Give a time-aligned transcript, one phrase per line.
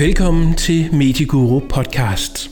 [0.00, 2.50] Velkommen til Mediguru podcast.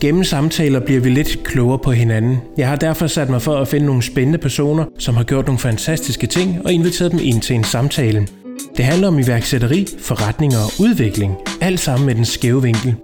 [0.00, 2.38] Gennem samtaler bliver vi lidt klogere på hinanden.
[2.58, 5.58] Jeg har derfor sat mig for at finde nogle spændende personer, som har gjort nogle
[5.58, 8.28] fantastiske ting og inviteret dem ind til en samtale.
[8.76, 11.34] Det handler om iværksætteri, forretninger og udvikling.
[11.60, 12.94] Alt sammen med den skæve vinkel.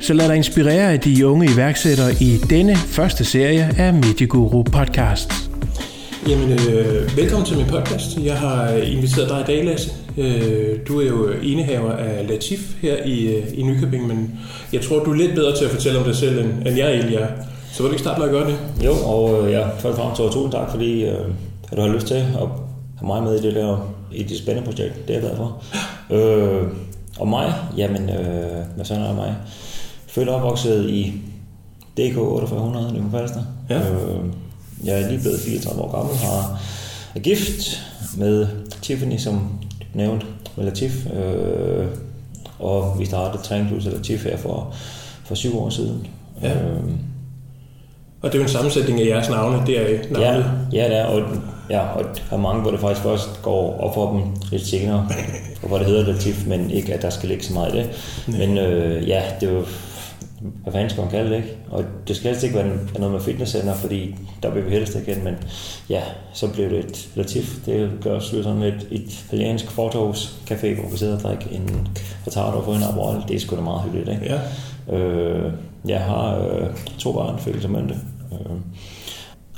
[0.00, 5.30] Så lad dig inspirere af de unge iværksættere i denne første serie af Mediguru podcast.
[6.28, 8.18] Jamen, øh, velkommen til min podcast.
[8.24, 10.03] Jeg har inviteret dig i dag, Lasse.
[10.16, 14.40] Øh, du er jo enehaver af Latif her i, øh, i Nykøbing, men
[14.72, 16.94] jeg tror, du er lidt bedre til at fortælle om dig selv, end, end jeg
[16.94, 17.26] egentlig er.
[17.72, 18.58] Så vil du ikke starte med at gøre det?
[18.84, 21.24] Jo, og øh, ja, først og fremmest tusind tak, fordi øh,
[21.70, 22.50] at du har lyst til at have
[23.02, 25.08] mig med i det der i det spændende projekt.
[25.08, 25.62] Det er jeg glad for.
[26.14, 26.68] øh,
[27.18, 29.34] og mig, jamen, øh, hvad sådan er mig?
[30.06, 31.12] Født opvokset i
[31.96, 33.42] DK 4800 i Falster.
[33.70, 33.78] Ja.
[33.78, 34.24] Øh,
[34.84, 36.60] jeg er lige blevet 34 år gammel, har
[37.14, 37.82] er gift
[38.16, 38.46] med
[38.82, 39.50] Tiffany, som
[39.94, 40.26] nævnt,
[40.56, 41.06] med Latif.
[41.06, 41.86] Øh,
[42.58, 44.74] og vi startede træningshus eller Latif her for,
[45.24, 46.06] for syv år siden.
[46.42, 46.52] Ja.
[46.52, 46.80] Øh,
[48.22, 50.44] og det er jo en sammensætning af jeres navne, det er navnet.
[50.72, 51.22] Ja, ja det er, og,
[51.70, 55.08] ja, og der er mange, hvor det faktisk først går op for dem lidt senere,
[55.62, 57.90] og hvor det hedder Latif, men ikke, at der skal ligge så meget i det.
[58.38, 59.64] Men øh, ja, det er jo
[60.62, 61.56] hvad fanden skal man kalde det, ikke?
[61.70, 65.20] Og det skal helst ikke være noget med fitnesscenter, fordi der vil vi helst ikke
[65.24, 65.34] men
[65.90, 67.66] ja, så blev det et latif.
[67.66, 71.88] Det gør os sådan et, et italiensk fortovscafé, hvor vi sidder og drikker en
[72.26, 73.22] retardo for en aperol.
[73.28, 74.34] Det er sgu da meget hyggeligt, ikke?
[74.34, 74.40] Ja.
[74.96, 75.52] Øh,
[75.88, 76.66] jeg har øh,
[76.98, 77.94] to Felix og Mønte.
[78.32, 78.56] Øh,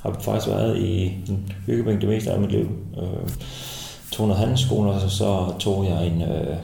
[0.03, 2.71] har faktisk været i en hyggebænk det meste af mit liv.
[2.98, 3.28] Øh,
[4.11, 6.56] tog noget handelsskole, og så, så tog jeg en øh,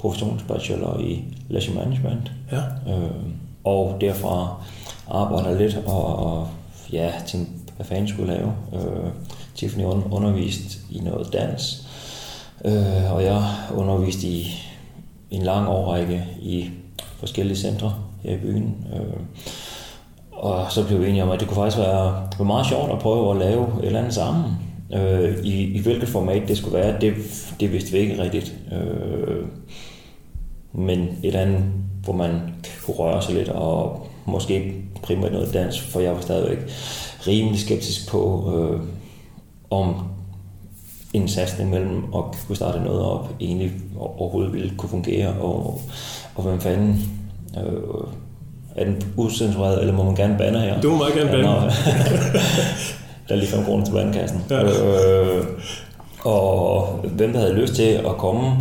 [0.00, 2.32] professionsbachelor i leisure management.
[2.52, 2.60] Ja.
[2.92, 3.10] Øh,
[3.64, 4.62] og derfra
[5.10, 6.48] arbejder lidt og, og
[6.92, 8.52] ja, tænkte, hvad fanden skulle lave.
[8.74, 9.10] Øh,
[9.54, 11.86] Tiffany undervist i noget dans,
[12.64, 14.46] øh, og jeg underviste i
[15.30, 16.70] en lang årrække i
[17.18, 18.86] forskellige centre her i byen.
[18.94, 19.20] Øh,
[20.32, 22.98] og så blev vi enige om, at det kunne faktisk være, være meget sjovt at
[22.98, 24.44] prøve at lave et eller andet sammen.
[24.94, 27.14] Øh, i, I hvilket format det skulle være, det,
[27.60, 28.54] det vidste vi ikke rigtigt.
[28.72, 29.46] Øh,
[30.72, 31.64] men et eller andet,
[32.04, 32.40] hvor man
[32.86, 36.58] kunne røre sig lidt, og måske primært noget dans, for jeg var stadigvæk
[37.26, 38.80] rimelig skeptisk på, øh,
[39.70, 39.94] om
[41.12, 45.80] en satsning mellem at kunne starte noget op egentlig overhovedet ville kunne fungere, og,
[46.34, 47.04] og hvem fanden
[47.56, 48.08] øh,
[48.76, 50.80] er den usensureret, eller må man gerne bande her?
[50.80, 51.44] Du må meget gerne bande.
[53.28, 54.42] der er lige 5 kroner til bandkassen.
[54.50, 54.62] Ja.
[54.62, 55.44] Øh,
[56.24, 58.52] og hvem der havde lyst til at komme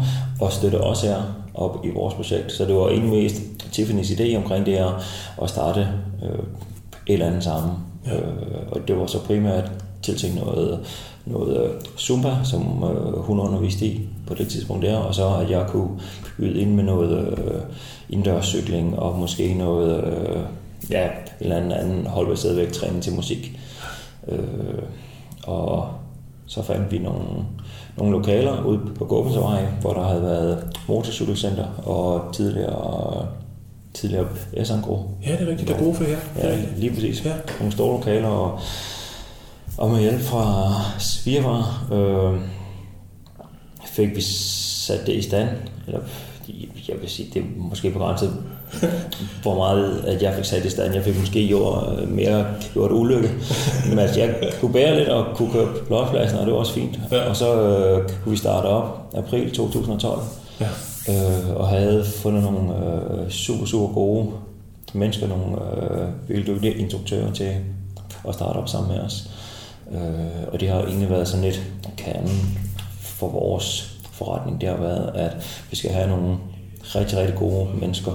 [0.41, 2.51] og støtte os her op i vores projekt.
[2.51, 3.35] Så det var egentlig mest
[3.71, 5.03] Tiffany's idé omkring det her
[5.41, 5.87] at starte
[6.23, 6.29] øh,
[7.07, 7.71] et eller andet sammen.
[8.05, 8.15] Ja.
[8.15, 10.79] Øh, og det var så primært tiltænkt noget,
[11.25, 15.49] noget øh, Zumba, som øh, hun underviste i på det tidspunkt der, og så at
[15.49, 15.99] jeg kunne
[16.37, 17.61] byde ind med noget øh,
[18.09, 20.41] indendørscykling og måske noget, øh,
[20.89, 23.59] ja, en eller anden, anden holdbaseret vægttræning til musik.
[24.27, 24.83] Øh,
[25.43, 25.89] og
[26.45, 27.25] så fandt vi nogle,
[27.97, 33.27] nogle lokaler ude på Gåbensvej, hvor der havde været motorcykelcenter og tidligere
[33.93, 35.09] tidligere Essangro.
[35.25, 35.69] Ja, det er rigtigt.
[35.69, 36.17] Der er gode for her.
[36.37, 37.25] Ja, lige præcis.
[37.25, 37.33] Ja.
[37.59, 38.59] Nogle store lokaler, og,
[39.77, 42.39] og med hjælp fra Svirvar øh,
[43.85, 45.49] fik vi sat det i stand.
[45.87, 45.99] Eller,
[46.87, 48.43] jeg vil sige, det er måske begrænset,
[49.43, 50.93] hvor meget at jeg fik sat i stand.
[50.93, 53.29] Jeg fik måske gjort øh, mere gjort ulykke.
[53.89, 56.99] Men altså, jeg kunne bære lidt og kunne køre på og det var også fint.
[57.11, 57.29] Ja.
[57.29, 60.19] Og så øh, kunne vi starte op april 2012.
[60.61, 60.67] Ja.
[61.09, 64.29] Øh, og havde fundet nogle øh, super, super gode
[64.93, 65.57] mennesker, nogle
[66.29, 67.55] øh, virkelig instruktører til
[68.27, 69.29] at starte op sammen med os.
[69.91, 71.61] Øh, og det har egentlig været sådan lidt
[71.97, 72.59] kernen
[73.01, 74.61] for vores forretning.
[74.61, 75.31] Det har været, at
[75.69, 76.37] vi skal have nogle
[76.95, 78.11] rigtig, rigtig gode mennesker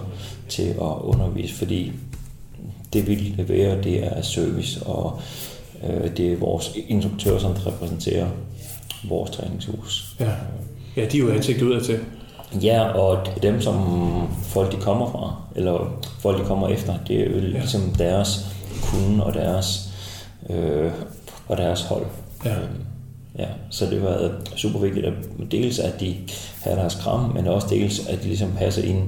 [0.48, 1.92] til at undervise, fordi
[2.92, 5.20] det vi leverer, det er service, og
[5.88, 8.28] øh, det er vores instruktører, som repræsenterer
[9.08, 10.16] vores træningshus.
[10.20, 10.30] Ja,
[10.96, 11.98] ja de er jo ansigt udad til.
[12.62, 13.76] Ja, og dem, som
[14.42, 17.46] folk de kommer fra, eller folk de kommer efter, det er jo ja.
[17.46, 18.46] ligesom deres
[18.82, 19.88] kunde og deres,
[20.50, 20.90] øh,
[21.48, 22.06] og deres hold.
[22.44, 22.50] Ja.
[22.50, 22.84] Øhm,
[23.38, 25.12] ja, så det har været super vigtigt at
[25.50, 26.16] dels at de
[26.62, 29.02] har deres kram, men også dels at de ligesom passer ind,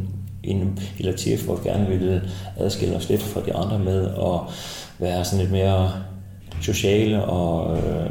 [0.49, 2.21] ind eller til hvor gerne vil
[2.57, 4.47] adskille os lidt fra de andre med og
[4.99, 5.93] være sådan lidt mere
[6.61, 8.11] sociale, og øh,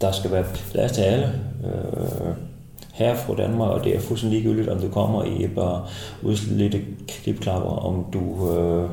[0.00, 1.32] der skal være plads til alle.
[1.64, 2.34] Øh,
[2.98, 5.90] her fra Danmark, og det er fuldstændig ligegyldigt, om du kommer i et par
[6.22, 8.90] udslidte klipklapper, om du øh,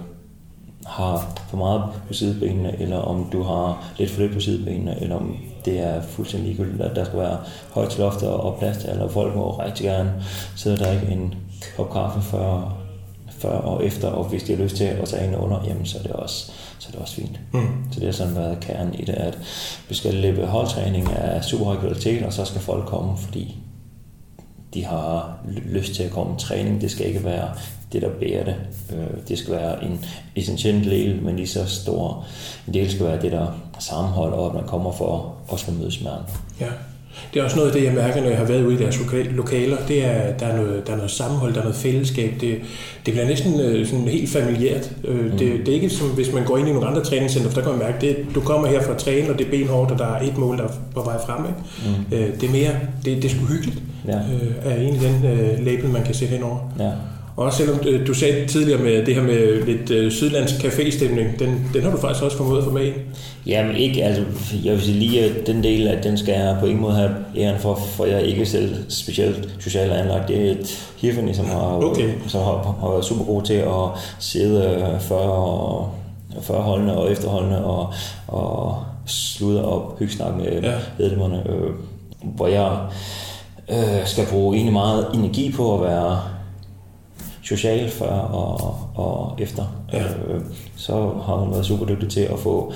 [0.85, 5.15] har for meget på sidebenene, eller om du har lidt for lidt på sidebenene, eller
[5.15, 7.37] om det er fuldstændig ligegyldigt, at der skal være
[7.73, 10.13] højt til loftet og plads til alle, og folk må rigtig gerne
[10.55, 11.35] sidde der ikke en
[11.77, 12.77] kop kaffe før,
[13.29, 15.97] før og efter, og hvis de har lyst til at tage en under, jamen så
[15.97, 17.39] er det også, så er det også fint.
[17.53, 17.67] Mm.
[17.91, 19.39] Så det er sådan været kernen i det, at
[19.89, 23.57] vi skal løbe holdtræning af super høj kvalitet, og så skal folk komme, fordi
[24.73, 26.81] de har lyst til at komme træning.
[26.81, 27.49] Det skal ikke være
[27.93, 28.55] det, der bærer det.
[28.93, 30.05] Øh, det skal være en
[30.35, 32.25] essentiel del, men lige så stor
[32.67, 33.47] en del skal være det, der
[33.79, 36.25] sammenholder, og at man kommer for at skal mødes med andre.
[36.59, 36.69] Ja.
[37.33, 38.99] Det er også noget af det, jeg mærker, når jeg har været ude i deres
[39.31, 39.77] lokaler.
[39.87, 42.33] Det er, der, er noget, der er noget sammenhold, der er noget fællesskab.
[42.41, 42.57] Det,
[43.05, 44.91] det bliver næsten øh, sådan helt familiært.
[45.03, 45.37] Øh, mm.
[45.37, 47.67] Det, det, er ikke som, hvis man går ind i nogle andre træningscenter, for der
[47.67, 49.99] kan man mærke, det, du kommer her for at træne, og det er benhårdt, og
[49.99, 51.45] der er et mål, der er på vej frem.
[51.45, 51.97] Ikke?
[52.11, 52.15] Mm.
[52.17, 52.71] Øh, det er mere,
[53.05, 53.77] det, det er sgu hyggeligt,
[54.07, 54.19] ja.
[54.63, 56.73] er egentlig den label, man kan sætte henover.
[56.79, 56.91] Ja.
[57.35, 61.83] Også selvom du sagde tidligere med det her med lidt øh, sydlandsk caféstemning, den, den
[61.83, 62.95] har du faktisk også formået at få med ind.
[63.45, 64.23] Jamen ikke, altså
[64.63, 67.11] jeg vil sige lige, at den del af den skal jeg på ingen måde have
[67.37, 70.27] æren for, for jeg er ikke selv specielt socialt anlagt.
[70.27, 72.09] Det er et Hirfani, som har, okay.
[72.27, 73.89] som har, har været super god til at
[74.19, 75.93] sidde før,
[76.41, 77.93] før holdene og efterholdene og,
[78.27, 80.73] og slutte op, hyggesnak med ja.
[80.99, 81.69] medlemmerne, øh,
[82.23, 82.77] hvor jeg
[83.69, 86.19] øh, skal bruge egentlig meget energi på at være
[87.45, 89.63] social før og, og efter.
[89.93, 90.03] Ja.
[90.03, 90.41] Øh,
[90.75, 90.93] så
[91.25, 92.73] har hun været super dygtig til at få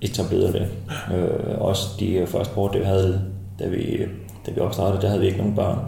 [0.00, 0.68] etableret det.
[1.16, 3.22] Øh, også de første år, det vi havde,
[3.58, 3.98] da vi,
[4.46, 5.78] da vi opstartede, der havde vi ikke nogen børn.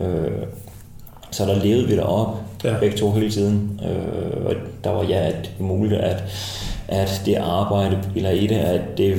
[0.00, 0.46] Øh,
[1.30, 2.78] så der levede vi derop, ja.
[2.80, 3.80] begge to hele tiden.
[3.84, 6.24] Øh, og der var ja, at muligt, at,
[6.88, 9.16] at det arbejde, eller i det, at det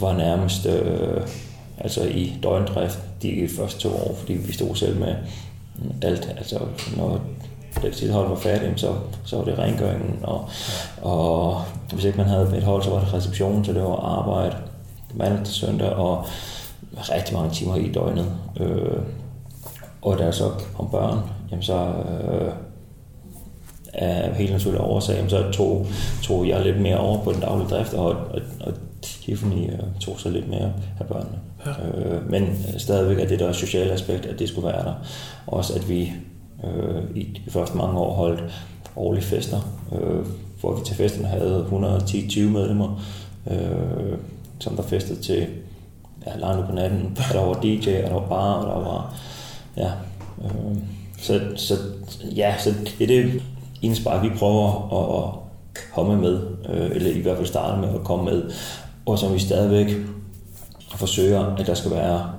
[0.00, 1.20] var nærmest øh,
[1.78, 5.14] altså i døgndrift de første to år, fordi vi stod selv med
[6.02, 6.34] alt.
[6.38, 6.58] Altså,
[6.96, 7.20] når
[7.82, 8.94] det sit hold var færdigt, så,
[9.24, 10.48] så var det rengøringen, og,
[11.02, 11.62] og
[11.92, 14.56] hvis ikke man havde et hold, så var det reception, så det var arbejde
[15.14, 16.26] mandag til søndag, og
[16.96, 18.26] rigtig mange timer i døgnet.
[18.60, 18.98] Øh,
[20.02, 21.18] og da jeg så kom børn,
[21.50, 22.52] jamen så øh,
[23.94, 25.86] af helt naturlige årsager, så tog,
[26.22, 28.72] tog jeg lidt mere over på den daglige drift, og, og, og
[29.02, 31.38] Tiffany øh, tog så lidt mere af børnene.
[31.66, 31.70] Ja.
[31.98, 34.94] Øh, men stadigvæk er det der sociale aspekt, at det skulle være der.
[35.46, 36.12] Også at vi
[36.64, 38.44] øh, i de første mange år holdt
[38.96, 39.60] årlige fester,
[39.92, 40.26] øh,
[40.60, 43.02] hvor vi til festen havde 110-20 medlemmer,
[43.50, 44.18] øh,
[44.58, 45.46] som der festede til
[46.26, 47.18] ja, langt på natten.
[47.28, 49.14] Og der var DJ, og der var bar, og der var...
[49.76, 49.90] Ja,
[50.44, 50.76] øh,
[51.18, 51.74] så, så,
[52.36, 53.42] ja, så det er det
[53.82, 55.40] indspark, vi prøver at, at
[55.94, 58.50] komme med, øh, eller i hvert fald starte med at komme med,
[59.06, 59.96] og som vi stadigvæk
[60.94, 62.32] forsøger, at der skal være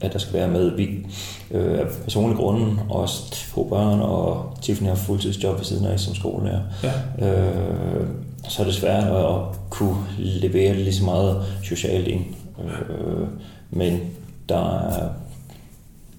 [0.00, 0.76] at der skal være med.
[0.76, 1.06] Vi
[1.50, 6.14] øh, af personlige grunde, også to børn, og Tiffany har fuldtidsjob ved siden af som
[6.14, 6.60] skolelærer.
[6.82, 6.92] Ja.
[7.28, 8.06] Øh,
[8.48, 12.24] så er det svært at, at kunne levere lige så meget socialt ind.
[12.64, 13.28] Øh,
[13.70, 14.00] men
[14.48, 15.08] der er,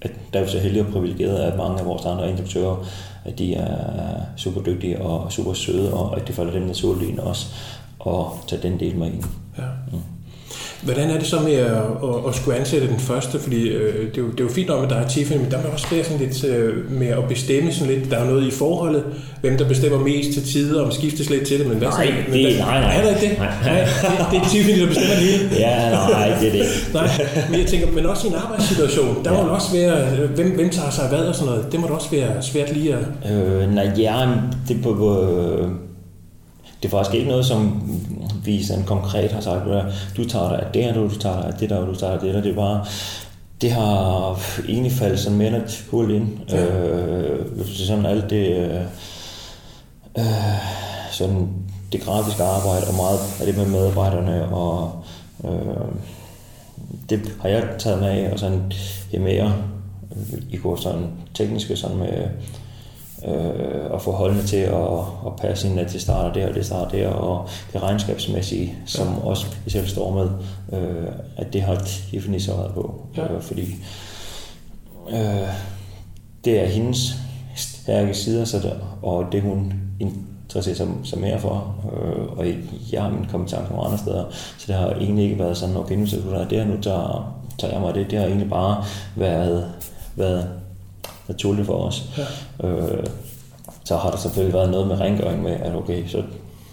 [0.01, 2.85] at der er vi så heldige og privilegeret, at mange af vores andre instruktører,
[3.25, 7.19] at de er super dygtige og super søde, og at det falder dem naturligt ind
[7.19, 7.47] også
[8.07, 9.23] at tage den del med ind.
[9.57, 9.63] Ja.
[9.91, 10.14] Mm.
[10.85, 11.71] Hvordan er det så med at,
[12.03, 13.39] at, at skulle ansætte den første?
[13.39, 15.51] Fordi øh, det, er jo, det er jo fint nok, at der er Tiffany, men
[15.51, 18.11] der må også være sådan lidt øh, med at bestemme sådan lidt.
[18.11, 19.03] Der er noget i forholdet,
[19.41, 21.67] hvem der bestemmer mest til tider, om skiftes lidt til det.
[21.67, 22.97] Men hvad nej, så, men det, nej, nej.
[22.97, 23.37] Er der ikke det?
[23.37, 25.49] Nej, nej det, det, er Tiffany, der bestemmer det hele.
[25.59, 26.65] Ja, nej, det er det.
[26.93, 27.09] nej,
[27.49, 29.43] men jeg tænker, men også i en arbejdssituation, der ja.
[29.43, 31.71] må også være, hvem, hvem tager sig af hvad og sådan noget.
[31.71, 33.31] Det må da også være svært lige at...
[33.31, 34.27] Øh, nej, ja,
[34.67, 34.91] det på,
[35.23, 35.84] øh,
[36.85, 37.81] det er faktisk ikke noget, som
[38.43, 39.63] vi sådan konkret har sagt,
[40.17, 42.19] du tager dig af det, og du tager dig af det der, og du tager
[42.19, 42.41] dig af det der.
[42.41, 42.85] Det er bare,
[43.61, 46.29] det har egentlig faldet sådan mere naturligt ind.
[46.49, 46.65] Ja.
[46.65, 48.81] Øh, sådan alt det, øh,
[50.17, 50.25] øh,
[51.11, 51.47] sådan
[51.91, 55.03] det grafiske arbejde, og meget af det med medarbejderne, og
[55.43, 55.95] øh,
[57.09, 58.71] det har jeg taget med af, og sådan
[59.11, 59.53] det mere
[60.49, 62.29] i går sådan tekniske sådan med
[63.27, 66.65] øh, at få holdene til at, at passe ind, at det starter der, og det
[66.65, 69.29] starter der, og det regnskabsmæssige, som ja.
[69.29, 70.29] også vi selv står med,
[70.79, 73.33] øh, at det har Tiffany så været på, ja.
[73.33, 73.75] øh, fordi
[75.09, 75.49] øh,
[76.45, 77.15] det er hendes
[77.55, 82.45] stærke sider, så der, og det hun interesserer sig, sig mere for, øh, og
[82.91, 85.95] jeg har min kompetence nogle andre steder, så det har egentlig ikke været sådan, okay,
[85.95, 88.83] nu er det her, nu tager, tager jeg mig det, det har egentlig bare
[89.15, 89.71] været,
[90.15, 90.49] været
[91.27, 92.03] naturligt for os.
[92.17, 92.67] Ja.
[92.67, 93.03] Øh,
[93.83, 96.23] så har der selvfølgelig været noget med rengøring med, at okay, så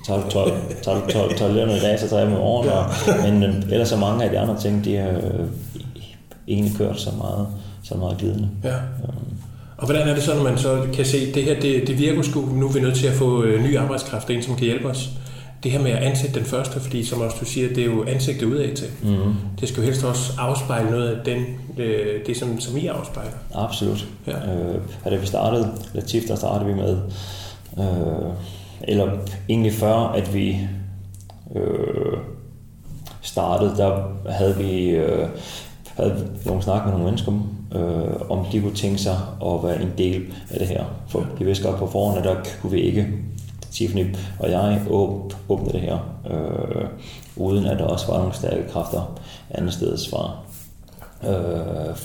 [0.06, 0.50] tager du, tøj,
[0.82, 2.68] tager du tøj, toiletterne i dag, så tager jeg med oven.
[2.68, 3.30] Ja.
[3.30, 5.46] Men øh, ellers så mange af de andre ting, de har øh,
[6.48, 7.46] egentlig kørt så meget,
[7.84, 8.48] så meget glidende.
[8.64, 8.74] Ja.
[9.76, 11.98] Og hvordan er det så, når man så kan se, at det her det, det
[11.98, 14.64] virker sgu, nu er vi nødt til at få øh, ny arbejdskraft ind, som kan
[14.64, 15.10] hjælpe os.
[15.62, 18.04] Det her med at ansætte den første, fordi som også du siger, det er jo
[18.04, 18.88] ansigtet udad til.
[19.02, 19.34] Mm.
[19.60, 21.44] Det skal jo helst også afspejle noget af den,
[21.78, 23.32] øh, det, som, som I afspejler.
[23.54, 24.06] Absolut.
[24.26, 24.32] Ja.
[24.32, 26.98] Øh, og da vi startede, Latif, der startede vi med,
[27.78, 28.32] øh,
[28.82, 29.10] eller
[29.48, 30.58] egentlig før, at vi
[31.56, 32.18] øh,
[33.20, 35.28] startede, der havde vi øh,
[35.96, 37.32] havde nogle snak med nogle mennesker,
[37.74, 40.84] øh, om de kunne tænke sig at være en del af det her.
[41.08, 43.06] For vi vidste godt på forhånd, at der kunne vi ikke,
[43.72, 45.98] Tiffany og jeg, åb- åbne det her,
[46.30, 46.84] øh,
[47.36, 50.36] uden at der også var nogle stærke kræfter andet steds fra.
[51.28, 51.96] Øh,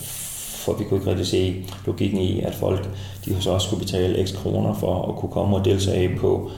[0.64, 2.88] for vi kunne ikke rigtig se logikken i, at folk
[3.24, 6.50] de hos os skulle betale x kroner for at kunne komme og deltage på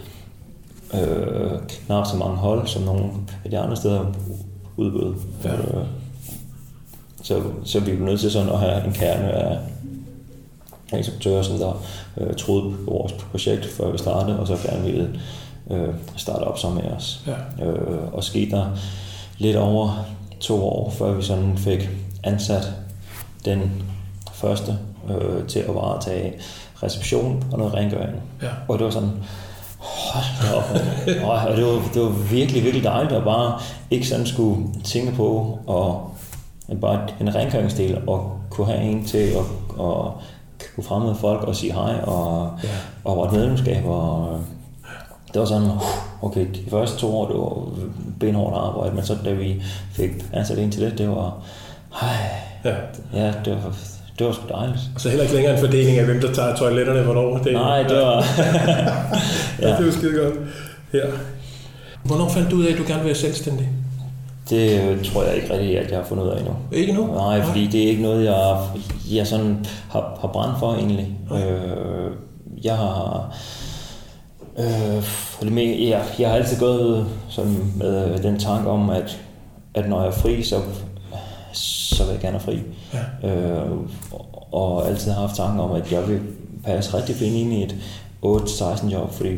[0.94, 3.04] øh, knap så mange hold, som nogle
[3.44, 4.06] af de andre steder
[4.76, 5.14] udbød.
[5.44, 5.52] Ja.
[5.52, 5.86] Øh,
[7.22, 9.58] så, så vi blev nødt til sådan at have en kerne af
[10.98, 11.82] instruktører, som der
[12.16, 15.20] øh, troede på vores projekt, før vi startede, og så gerne ville
[15.70, 17.20] øh, starte op sammen med os.
[17.26, 17.64] Ja.
[17.66, 18.66] Øh, og skete der
[19.38, 20.04] lidt over
[20.40, 21.88] to år, før vi sådan fik
[22.24, 22.72] ansat
[23.44, 23.82] den
[24.32, 24.78] første
[25.10, 26.32] øh, til at varetage
[26.82, 28.16] reception og noget rengøring.
[28.42, 28.48] Ja.
[28.68, 29.12] Og det var sådan,
[29.78, 30.64] hold op.
[31.24, 35.12] og og det var, det var virkelig, virkelig dejligt at bare ikke sådan skulle tænke
[35.12, 36.10] på og
[36.80, 39.44] bare en rengøringsdel og kunne have en til at,
[39.80, 40.12] at
[40.74, 42.68] kunne fremmede folk og sige hej og, Ja.
[43.04, 44.40] og vores medlemskab og
[45.32, 45.68] det var sådan,
[46.22, 47.62] okay, de første to år, det var
[48.20, 49.62] benhårdt arbejde, men så da vi
[49.92, 51.34] fik ansat en til det, det var,
[52.00, 52.16] hej,
[52.64, 52.74] Ja.
[53.14, 53.76] ja, det var,
[54.18, 54.80] det var sgu dejligt.
[54.94, 57.38] Og så heller ikke længere en fordeling af, hvem der tager toiletterne, hvornår.
[57.38, 58.48] Det, Nej, det var, ja.
[59.68, 59.76] ja.
[59.76, 60.34] det var skide godt.
[60.92, 61.04] Ja.
[62.04, 63.68] Hvornår fandt du ud af, at du gerne vil være selvstændig?
[64.50, 66.54] Det øh, tror jeg ikke rigtig, at jeg har fundet ud af endnu.
[66.72, 67.06] Ikke nu?
[67.06, 68.58] Nej, fordi det er ikke noget, jeg,
[69.10, 71.16] jeg sådan har, har brændt for egentlig.
[71.32, 72.12] Øh,
[72.64, 73.34] jeg har...
[74.58, 79.20] Øh, med, jeg, jeg har altid gået sådan med den tanke om, at,
[79.74, 80.56] at når jeg er fri, så,
[81.52, 82.58] så vil jeg gerne være fri.
[83.22, 83.28] Ja.
[83.28, 83.70] Øh,
[84.52, 86.20] og altid har haft tanken om, at jeg vil
[86.64, 87.76] passe rigtig fint ind i et
[88.24, 89.28] 8-16 job, fordi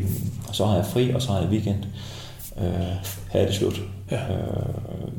[0.51, 1.83] så har jeg fri, og så har jeg weekend.
[2.61, 2.95] Øh,
[3.33, 3.81] er det slut.
[4.11, 4.17] Ja.
[4.17, 5.11] Øh,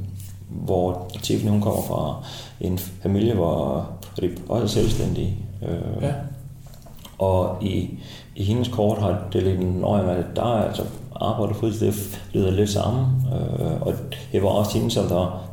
[0.49, 2.25] hvor Tiffany hun kommer fra
[2.61, 3.89] en familie, hvor
[4.21, 5.37] de også er selvstændige.
[5.63, 6.13] Øh, Ja.
[7.19, 7.91] Og i,
[8.37, 10.83] i hendes kort har det lidt en nøje med, at der er altså
[11.17, 13.07] arbejde og fritid, det lyder lidt sammen.
[13.33, 13.95] Øh, og
[14.33, 15.45] det var også hende, som der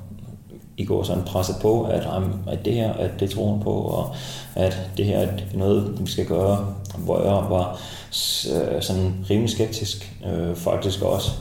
[0.78, 2.08] i går sådan presset på, at,
[2.48, 4.16] at det her, at det tror hun på, og
[4.56, 7.80] at det her er noget, vi skal gøre, hvor jeg var
[8.54, 11.32] øh, sådan rimelig skeptisk, øh, faktisk også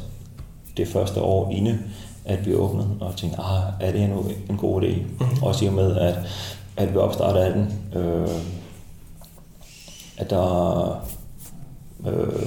[0.76, 1.78] det første år inde,
[2.24, 4.96] at vi åbnede, og tænkte, ah, er det nu en god idé?
[4.96, 5.42] Mm-hmm.
[5.42, 6.14] Også i og med, at,
[6.76, 8.28] at vi opstartede af den, øh,
[10.16, 11.06] at der
[12.06, 12.46] øh,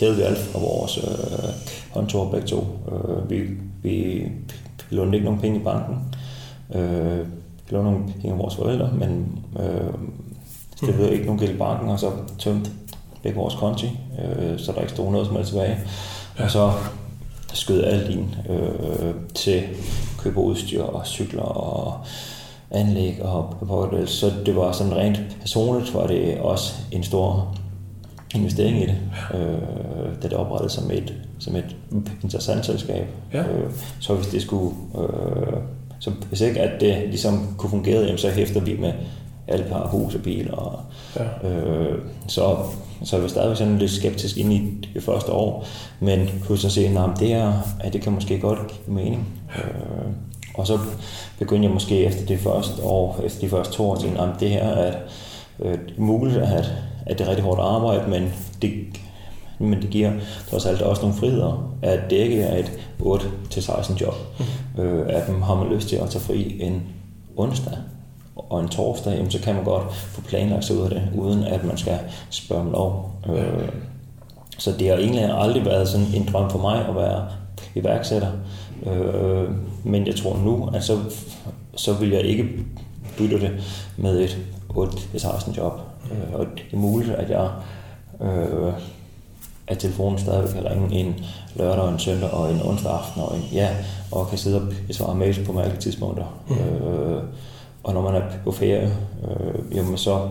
[0.00, 1.48] havde vi alt fra vores øh,
[1.94, 2.66] kontor begge to.
[2.92, 3.42] Øh, vi,
[3.82, 4.26] vi
[4.90, 5.96] lånte ikke nogen penge i banken.
[6.74, 9.94] Øh, vi lånte nogle penge af vores forældre, men øh,
[10.76, 12.70] stillede ikke nogen gæld i banken, og så tømte
[13.22, 13.86] begge vores konti,
[14.24, 15.78] øh, så der ikke stod noget som helst tilbage.
[16.38, 16.72] Og så
[17.52, 19.62] skød alt ind øh, til
[20.18, 22.00] købe udstyr og cykler og
[22.70, 23.66] anlæg og på
[24.06, 27.54] Så det var sådan rent personligt, var det også en stor
[28.34, 28.96] investering i det,
[29.34, 31.76] øh, da det oprettet som et, som et
[32.22, 33.06] interessant selskab.
[33.32, 33.40] Ja.
[33.40, 35.56] Øh, så hvis det skulle, øh,
[35.98, 38.92] så hvis ikke at det ligesom kunne fungere, jamen, så hæfter vi med
[39.48, 40.54] alle par hus og bil.
[40.54, 40.78] Og,
[41.16, 41.48] Ja.
[41.48, 42.56] øh, så,
[43.04, 45.66] så jeg var stadigvæk sådan lidt skeptisk ind i det første år,
[46.00, 49.28] men kunne så se, at det, her, at det kan måske godt give mening.
[49.56, 50.12] Øh,
[50.54, 50.78] og så
[51.38, 54.40] begyndte jeg måske efter det første år, efter de første to år, at tænke, at
[54.40, 54.94] det her er
[55.62, 56.72] øh, muligt, at,
[57.06, 58.32] at det er rigtig hårdt arbejde, men
[58.62, 58.72] det,
[59.58, 60.12] men det giver
[60.50, 64.14] trods alt også nogle friheder, at det ikke er et 8-16 job.
[64.76, 64.82] Mm.
[64.82, 66.82] Øh, at man har man lyst til at tage fri en
[67.36, 67.72] onsdag
[68.52, 71.44] og en torsdag, jamen, så kan man godt få planlagt sig ud af det, uden
[71.44, 71.98] at man skal
[72.30, 73.10] spørge om lov.
[73.28, 73.68] Øh,
[74.58, 77.28] så det har egentlig aldrig været sådan en drøm for mig at være
[77.74, 78.28] iværksætter.
[78.86, 79.48] Øh,
[79.84, 80.98] men jeg tror nu, at så,
[81.76, 82.48] så vil jeg ikke
[83.18, 83.50] bytte det
[83.96, 84.38] med et
[84.70, 85.80] 8-16 job.
[86.12, 87.50] Øh, og det er muligt, at jeg
[88.20, 88.72] øh,
[89.66, 91.24] at telefonen stadig kan ringe en
[91.56, 93.68] lørdag og en søndag og en onsdag aften og en ja,
[94.10, 96.24] og kan sidde og besvare mails på mærkelige tidspunkter.
[96.48, 96.86] Mm.
[96.86, 97.22] Øh,
[97.84, 98.96] og når man er på ferie,
[99.28, 100.28] øh, jamen så,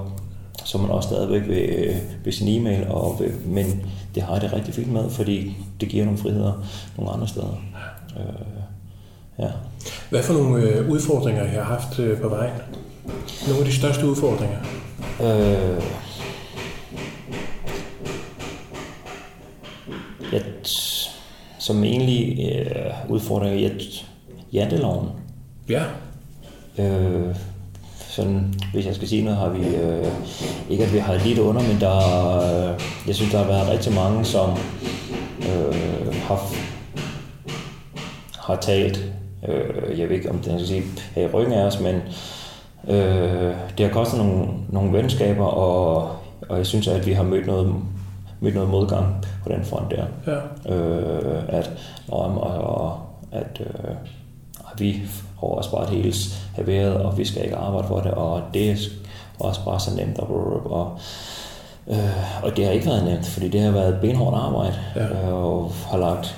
[0.66, 4.42] så er man også stadigvæk ved, ved sin e-mail, og ved, men det har jeg
[4.42, 6.66] det rigtig fint med, fordi det giver nogle friheder
[6.98, 7.64] nogle andre steder.
[8.18, 8.64] Øh,
[9.40, 9.50] ja.
[10.10, 12.54] Hvad for nogle øh, udfordringer I har haft øh, på vejen?
[13.48, 14.60] Nogle af de største udfordringer?
[15.22, 15.84] Øh,
[20.34, 20.44] jeg,
[21.60, 23.70] som egentlig øh, udfordrer
[24.54, 25.10] janteloven.
[25.70, 25.84] Ja.
[26.78, 27.36] Øh,
[28.12, 30.08] sådan, hvis jeg skal sige noget, har vi øh,
[30.70, 31.98] ikke at vi har lidt under, men der,
[32.38, 34.50] øh, jeg synes, der har været rigtig mange, som
[35.40, 36.54] øh, har,
[38.40, 39.06] har talt,
[39.48, 40.84] øh, jeg ved ikke, om det skal sige,
[41.16, 41.96] her i ryggen af os, men
[42.88, 46.16] øh, det har kostet nogle, nogle venskaber, og,
[46.50, 47.76] og jeg synes, at vi har mødt noget,
[48.40, 50.06] mødt noget modgang på den front der.
[50.28, 50.76] Ja.
[50.76, 51.72] Øh, at,
[52.08, 53.00] og, og, og
[53.32, 53.96] at øh,
[54.78, 55.02] vi
[55.40, 56.14] har også bare det hele
[56.58, 58.76] været, og vi skal ikke arbejde for det, og det er
[59.40, 60.20] også bare så nemt.
[60.20, 61.00] Og, og,
[61.88, 65.28] øh, og det har ikke været nemt, fordi det har været benhårdt arbejde, ja.
[65.28, 66.36] øh, og har lagt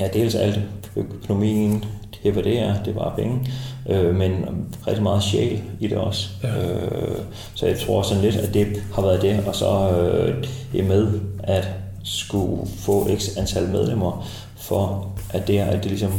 [0.00, 0.60] ja, dels alt
[0.96, 1.84] økonomien,
[2.22, 3.52] det er det er, det bare penge,
[3.88, 4.44] øh, men
[4.86, 6.28] rigtig meget sjæl i det også.
[6.42, 6.48] Ja.
[6.48, 7.18] Øh,
[7.54, 11.20] så jeg tror sådan lidt, at det har været det, og så øh, det med
[11.42, 11.68] at
[12.04, 14.26] skulle få x antal medlemmer,
[14.56, 16.12] for at det, at det ligesom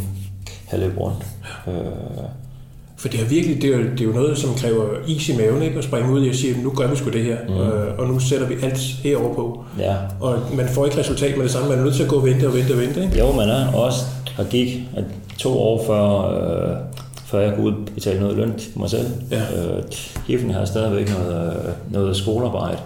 [0.74, 1.26] kan løbe rundt.
[1.68, 1.74] Øh,
[2.98, 5.38] for det er virkelig, det er, jo, det er jo noget, som kræver is i
[5.38, 5.78] maven, ikke?
[5.78, 7.54] At springe ud og sige, nu gør vi sgu det her, mm.
[7.54, 9.64] øh, og nu sætter vi alt herover på.
[9.80, 9.96] Ja.
[10.20, 12.26] Og man får ikke resultat med det samme, man er nødt til at gå og
[12.26, 13.20] vente og vente og vente, ikke?
[13.20, 14.00] Jo, man er også,
[14.38, 14.80] og gik
[15.38, 16.78] to år før, øh,
[17.26, 19.08] før jeg kunne udbetale noget løn til mig selv.
[19.32, 19.42] Ja.
[19.42, 19.84] Øh,
[20.28, 21.54] Giffen har stadigvæk noget,
[21.92, 22.78] noget skolearbejde,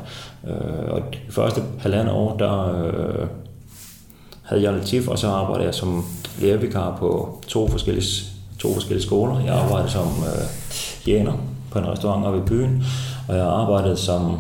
[0.48, 3.28] øh, og de første halvandet år, der øh,
[4.48, 6.06] havde jeg Latif, og så arbejdede jeg som
[6.42, 8.06] lærervikar på to forskellige,
[8.60, 9.40] to forskellige skoler.
[9.40, 10.48] Jeg arbejdede som øh,
[11.06, 11.34] tjener
[11.72, 12.84] på en restaurant oppe i byen,
[13.28, 14.38] og jeg arbejdede som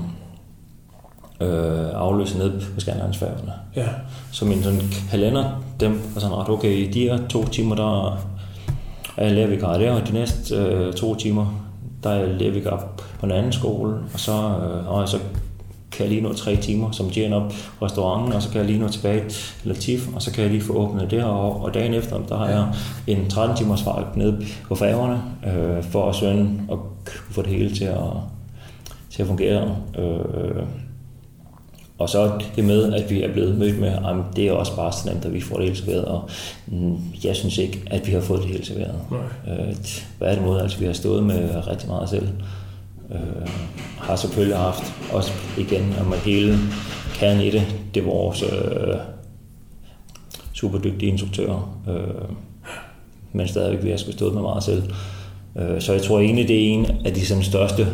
[1.42, 3.54] øh, afløser nede på Skanlandsfærgerne.
[3.76, 3.88] Ja.
[4.32, 8.20] Så min sådan kalender, dem var sådan ret okay, i de her to timer, der
[9.18, 11.64] er jeg lærervikar der, og de næste øh, to timer,
[12.04, 12.88] der er jeg lærervikar
[13.20, 15.18] på en anden skole, og så, øh, og så
[15.98, 18.80] kan jeg lige nå tre timer som tjener op restauranten, og så kan jeg lige
[18.80, 21.94] nå tilbage til Latif, og så kan jeg lige få åbnet det her, og dagen
[21.94, 22.68] efter, der har jeg
[23.08, 24.34] en 13 timers fart ned
[24.68, 26.80] på færgerne, øh, for at svømme og
[27.32, 28.00] få det hele til at,
[29.10, 29.76] til at fungere.
[29.98, 30.64] Øh,
[31.98, 34.92] og så det med, at vi er blevet mødt med, at det er også bare
[34.92, 36.30] så nemt, at vi får det hele serveret, og
[36.68, 38.96] mm, jeg synes ikke, at vi har fået det hele serveret.
[39.12, 39.58] Nej.
[39.58, 39.76] Øh,
[40.18, 42.28] hvad er det mod, altså vi har stået med rigtig meget selv.
[43.12, 43.48] Øh,
[43.98, 46.58] har selvfølgelig haft også igen om at hele
[47.14, 48.96] kernen i det, det er vores øh,
[50.54, 52.36] super dygtige instruktører, øh,
[53.32, 54.84] men stadigvæk vi har skulle stå med meget selv.
[55.56, 57.88] Øh, så jeg tror egentlig, det er en af de sådan, største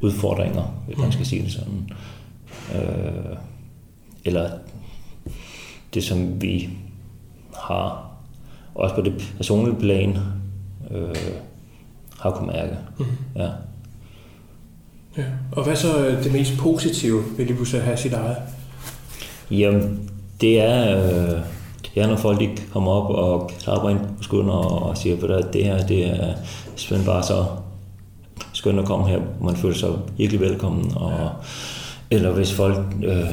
[0.00, 1.90] udfordringer, hvis man skal sige det sådan.
[2.74, 3.36] Øh,
[4.24, 4.50] eller
[5.94, 6.68] det, som vi
[7.56, 8.10] har,
[8.74, 10.18] også på det personlige plan,
[10.90, 11.14] øh,
[12.30, 12.76] har kunnet mærke.
[12.98, 13.04] Mm.
[13.36, 13.48] Ja.
[15.16, 15.24] ja.
[15.52, 18.36] Og hvad så det mest positive ved lige at have sit eget?
[19.50, 20.10] Jamen,
[20.40, 21.40] det er, øh,
[21.94, 25.52] det er når folk de kommer op og klapper ind på skulderen og siger, at
[25.52, 26.34] det her det er
[26.76, 27.46] simpelthen bare så
[28.52, 29.20] skønt at komme her.
[29.40, 30.92] Man føler sig virkelig velkommen.
[30.96, 31.28] Og, ja.
[32.10, 33.24] Eller hvis folk øh,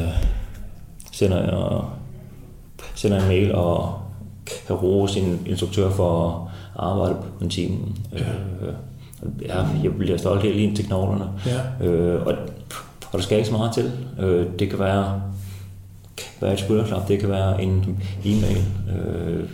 [1.12, 1.84] sender, øh,
[2.96, 3.94] sender en mail og
[4.68, 7.78] kan roe sin instruktør for at arbejde på en time.
[8.14, 8.18] Ja.
[8.20, 8.74] Øh,
[9.42, 11.30] ja, jeg bliver stolt helt ind til knoglerne.
[11.46, 11.86] Ja.
[11.86, 12.34] Øh, og,
[13.12, 13.92] og der skal ikke så meget til.
[14.20, 15.22] Øh, det kan være,
[16.18, 18.64] kan være et skulderklap, det kan være en e-mail.
[18.98, 19.50] Øh,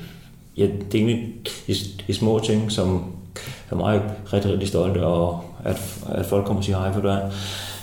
[0.58, 1.34] ja, det er egentlig
[1.68, 1.74] de,
[2.08, 3.04] de små ting, som
[3.72, 4.02] er mig
[4.34, 7.32] rigtig, rigtig stolt og at, at folk kommer og siger hej for dig.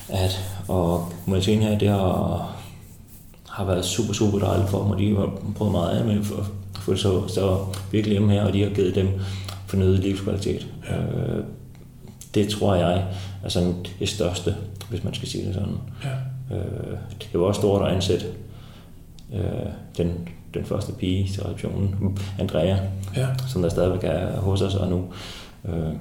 [0.08, 2.54] At, og Martin her, det har,
[3.48, 4.98] har været super, super dejligt for mig.
[4.98, 6.46] De har prøvet meget af med for,
[6.86, 7.58] for så, så
[7.92, 9.08] virkelig hjemme her, og de har givet dem
[9.66, 10.66] fornyet livskvalitet.
[10.88, 10.96] Ja.
[10.96, 11.44] Øh,
[12.34, 13.04] det tror jeg
[13.44, 14.56] er sådan det største,
[14.90, 15.78] hvis man skal sige det sådan.
[16.04, 16.56] Ja.
[16.56, 16.98] Øh,
[17.32, 18.26] det var også stort at ansætte
[19.34, 19.40] øh,
[19.96, 22.76] den, den første pige til receptionen, Andrea,
[23.16, 23.26] ja.
[23.48, 25.04] som der stadigvæk er hos os, og nu,
[25.68, 25.92] øh,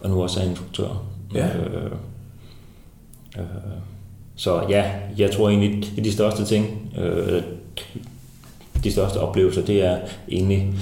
[0.00, 1.02] og nu også er instruktør.
[1.34, 1.56] Ja.
[1.56, 1.90] Øh,
[3.38, 3.44] øh,
[4.36, 7.42] så ja, jeg tror egentlig, at de største ting, øh,
[8.86, 10.72] de største oplevelser, det er egentlig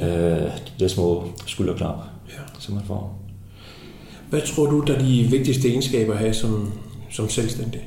[0.00, 2.42] øh, de der små skulderklap, ja.
[2.58, 3.18] som man får.
[4.30, 6.72] Hvad tror du, der er de vigtigste egenskaber at have som,
[7.10, 7.80] som selvstændig?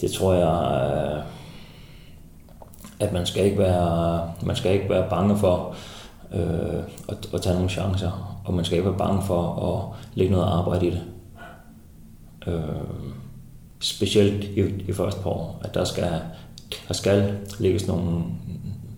[0.00, 1.24] Det tror jeg, øh,
[3.00, 5.76] at man skal ikke være, man skal ikke være bange for
[6.34, 10.32] øh, at, at tage nogle chancer, og man skal ikke være bange for at lægge
[10.32, 11.02] noget arbejde i det.
[12.46, 12.62] Øh,
[13.80, 16.20] specielt i, i første par år, at der skal,
[16.88, 18.22] der skal lægges nogle,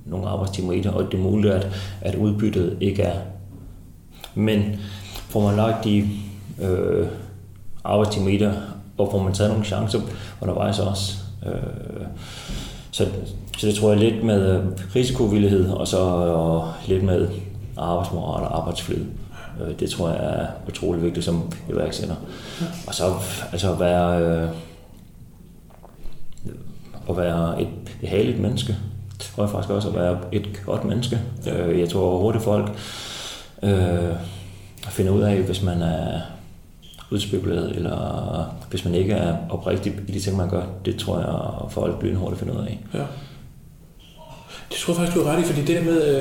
[0.07, 1.69] nogle arbejdstimer i det, og det er muligt, at,
[2.01, 3.19] at udbyttet ikke er.
[4.35, 4.63] Men
[5.29, 6.09] får man lagt de
[6.63, 7.07] øh,
[7.85, 8.63] arbejdstimer i det,
[8.99, 10.01] og får man taget nogle chancer
[10.41, 11.17] undervejs også,
[11.47, 12.07] øh,
[12.91, 13.07] så,
[13.59, 14.65] så det tror jeg lidt med øh,
[14.97, 17.29] risikovillighed, og så og lidt med
[17.77, 19.05] arbejdsmoral og arbejdsflid.
[19.61, 22.15] Øh, det tror jeg er utrolig vigtigt som iværksætter.
[22.87, 23.05] Og så
[23.53, 24.49] altså at være, øh,
[27.09, 27.69] at være et
[28.01, 28.77] behageligt menneske.
[29.37, 31.21] Tror jeg faktisk også at være et godt menneske.
[31.47, 32.71] Øh, jeg tror hurtigt folk
[33.63, 34.17] øh,
[34.89, 36.21] finder ud af, hvis man er
[37.11, 40.63] udspekuleret, eller hvis man ikke er oprigtig i de ting, man gør.
[40.85, 42.79] Det tror jeg, folk lynhurtigt finder ud af.
[42.95, 43.03] Ja.
[44.71, 46.21] Det tror jeg faktisk, du er ret i, fordi det der med,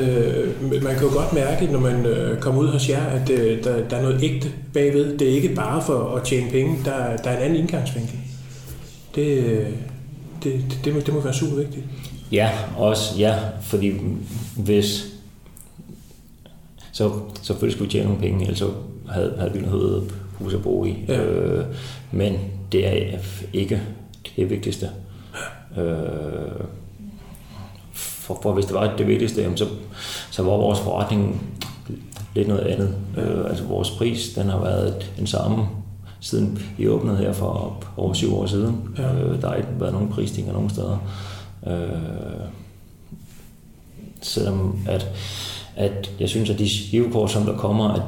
[0.72, 3.64] øh, man kan jo godt mærke, når man øh, kommer ud hos jer, at øh,
[3.64, 5.18] der, der er noget ægte bagved.
[5.18, 8.20] Det er ikke bare for at tjene penge, der, der er en anden indgangsvinkel.
[9.16, 9.70] Det, øh,
[10.44, 11.86] det, det, det, må, det må være super vigtigt.
[12.32, 13.92] Ja, også ja, fordi
[14.58, 15.16] hvis
[16.92, 17.12] så
[17.42, 18.70] selvfølgelig skulle vi tjene nogle penge, ellers så
[19.10, 20.96] havde, havde vi noget hus at bo i.
[21.08, 21.24] Ja.
[21.24, 21.66] Øh,
[22.12, 22.34] men
[22.72, 23.20] det er
[23.54, 23.82] ikke
[24.36, 24.90] det vigtigste.
[25.78, 26.66] Øh,
[27.94, 29.66] for, for hvis det var det vigtigste, jamen så,
[30.32, 31.52] så var vores forretning
[32.36, 32.96] lidt noget andet.
[33.18, 35.68] Øh, altså vores pris, den har været den samme
[36.20, 38.90] siden vi åbnede her for over syv år siden.
[38.98, 39.14] Ja.
[39.14, 40.98] Øh, der har ikke været nogen prisstigninger nogen steder.
[41.68, 42.48] Øh,
[44.22, 45.08] selvom at,
[45.76, 48.02] at jeg synes, at de skivekort, som der kommer, at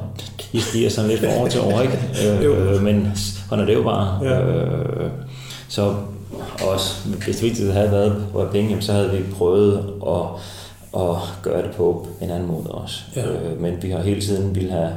[0.52, 1.98] de stiger sådan lidt fra år til år, ikke?
[2.46, 4.24] Øh, men sådan er det jo bare.
[4.24, 4.40] Ja.
[4.40, 5.10] Øh,
[5.68, 5.94] så
[6.72, 10.22] også, hvis det vigtigste havde været på penge, så havde vi prøvet at,
[11.00, 13.00] at gøre det på en anden måde også.
[13.16, 13.26] Ja.
[13.26, 14.92] Øh, men vi har hele tiden ville have,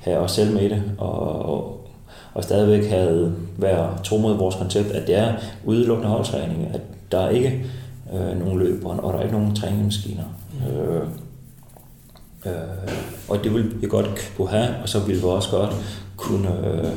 [0.00, 1.86] have os selv med det, og,
[2.34, 5.32] og stadigvæk havde været tro mod vores koncept, at det er
[5.64, 6.80] udelukkende holdtræning, at
[7.12, 7.64] der er ikke
[8.12, 10.24] øh, nogen løb, og der er ikke nogen træningsmaskiner.
[10.52, 10.76] Mm.
[10.76, 11.06] Øh,
[12.46, 12.52] øh,
[13.28, 15.74] og det vil vi godt kunne have, og så vil vi også godt
[16.16, 16.92] kunne øh,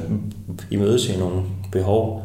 [0.72, 2.24] imødese nogle behov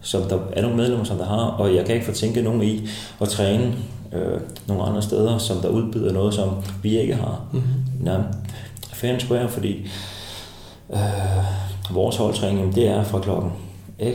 [0.00, 2.88] som der er nogle medlemmer, som der har, og jeg kan ikke fortænke nogen i
[3.20, 3.74] at træne
[4.12, 6.50] øh, nogle andre steder, som der udbyder noget, som
[6.82, 7.44] vi ikke har.
[7.52, 9.18] Mm-hmm.
[9.18, 9.90] Skulle jeg, fordi
[10.92, 10.98] øh,
[11.90, 13.52] vores holdtræning, det er fra klokken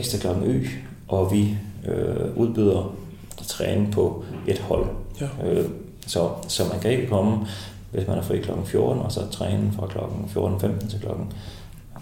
[0.02, 0.66] X til klokken Y,
[1.08, 1.56] og vi
[1.88, 2.94] øh, udbyder
[3.36, 4.86] træning på et hold.
[5.20, 5.28] Ja.
[5.44, 5.68] Øh,
[6.06, 7.46] så, så man kan ikke komme,
[7.90, 11.32] hvis man er fri klokken 14, og så træne fra klokken 14.15 til klokken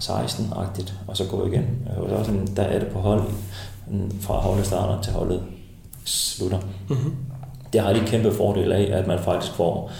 [0.02, 1.88] 16-agtigt, og så gå igen.
[1.96, 3.22] Og så sådan, der er det på hold
[4.20, 5.42] fra holdet starter til holdet
[6.04, 6.58] slutter.
[6.88, 7.16] Mm-hmm.
[7.72, 9.90] Det har de kæmpe fordel af, at man faktisk får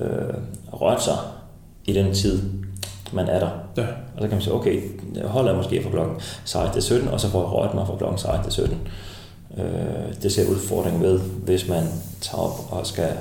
[0.00, 0.34] øh,
[0.72, 1.16] rørt sig
[1.84, 2.42] i den tid,
[3.12, 3.50] man er der.
[3.76, 3.86] Ja.
[4.16, 4.82] Og så kan man sige, okay,
[5.24, 7.96] holdet er måske fra klokken 16 til 17, og så får jeg rørt mig fra
[7.96, 8.78] klokken 16 til 17.
[9.58, 11.84] Øh, det ser udfordring ved, hvis man
[12.20, 13.12] tager op og skal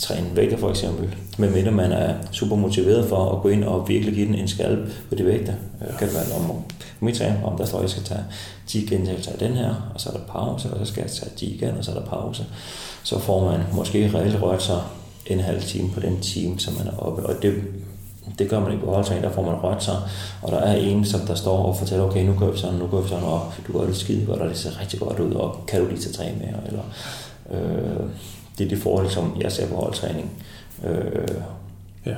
[0.00, 4.14] træne vægter for eksempel, medmindre man er super motiveret for at gå ind og virkelig
[4.14, 5.52] give den en skalp på de vægter.
[5.80, 5.96] Ja.
[5.98, 6.62] Kan det være om
[7.00, 8.24] mit træne, om der står, at jeg skal tage
[8.66, 11.30] 10 gentagelser af den her, og så er der pause, og så skal jeg tage
[11.36, 12.46] 10 igen, og så er der pause.
[13.02, 14.82] Så får man måske reelt rørt sig
[15.26, 17.26] en halv time på den time, som man er oppe.
[17.26, 17.54] Og det,
[18.40, 19.96] det gør man ikke på holdtræning, der får man rørt sig,
[20.42, 22.86] og der er en, som der står og fortæller, okay, nu gør vi sådan, nu
[22.86, 25.32] gør vi sådan, og du gør det skide godt, og det ser rigtig godt ud,
[25.32, 26.82] og kan du lige tage træne mere, eller
[27.50, 28.06] øh,
[28.58, 30.30] det er det forhold, som jeg ser på holdtræning.
[30.84, 31.28] Øh,
[32.06, 32.14] ja.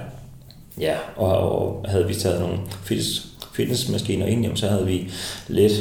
[0.80, 5.10] Ja, og, og havde vi taget nogle fitness, fitnessmaskiner ind, jamen, så havde vi
[5.48, 5.72] lidt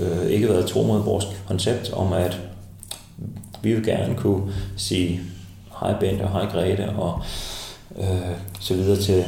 [0.00, 2.40] øh, ikke været tro mod vores koncept om, at
[3.62, 5.20] vi vil gerne kunne sige
[5.80, 7.22] hej Bente og hej Grete og
[7.98, 9.24] øh, så videre til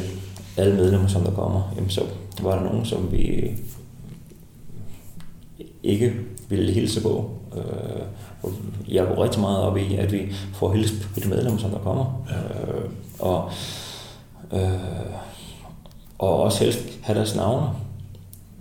[0.61, 1.73] alle medlemmer, som der kommer.
[1.77, 2.01] Jamen, så
[2.43, 3.51] var der nogen, som vi
[5.83, 6.13] ikke
[6.49, 7.31] ville hilse på.
[7.57, 8.53] Øh,
[8.89, 11.79] jeg går rigtig meget op i, at vi får hilse på de medlemmer, som der
[11.79, 12.25] kommer.
[12.31, 12.73] Ja.
[12.73, 13.51] Øh, og,
[14.53, 15.15] øh,
[16.19, 17.67] og også helst have deres navne.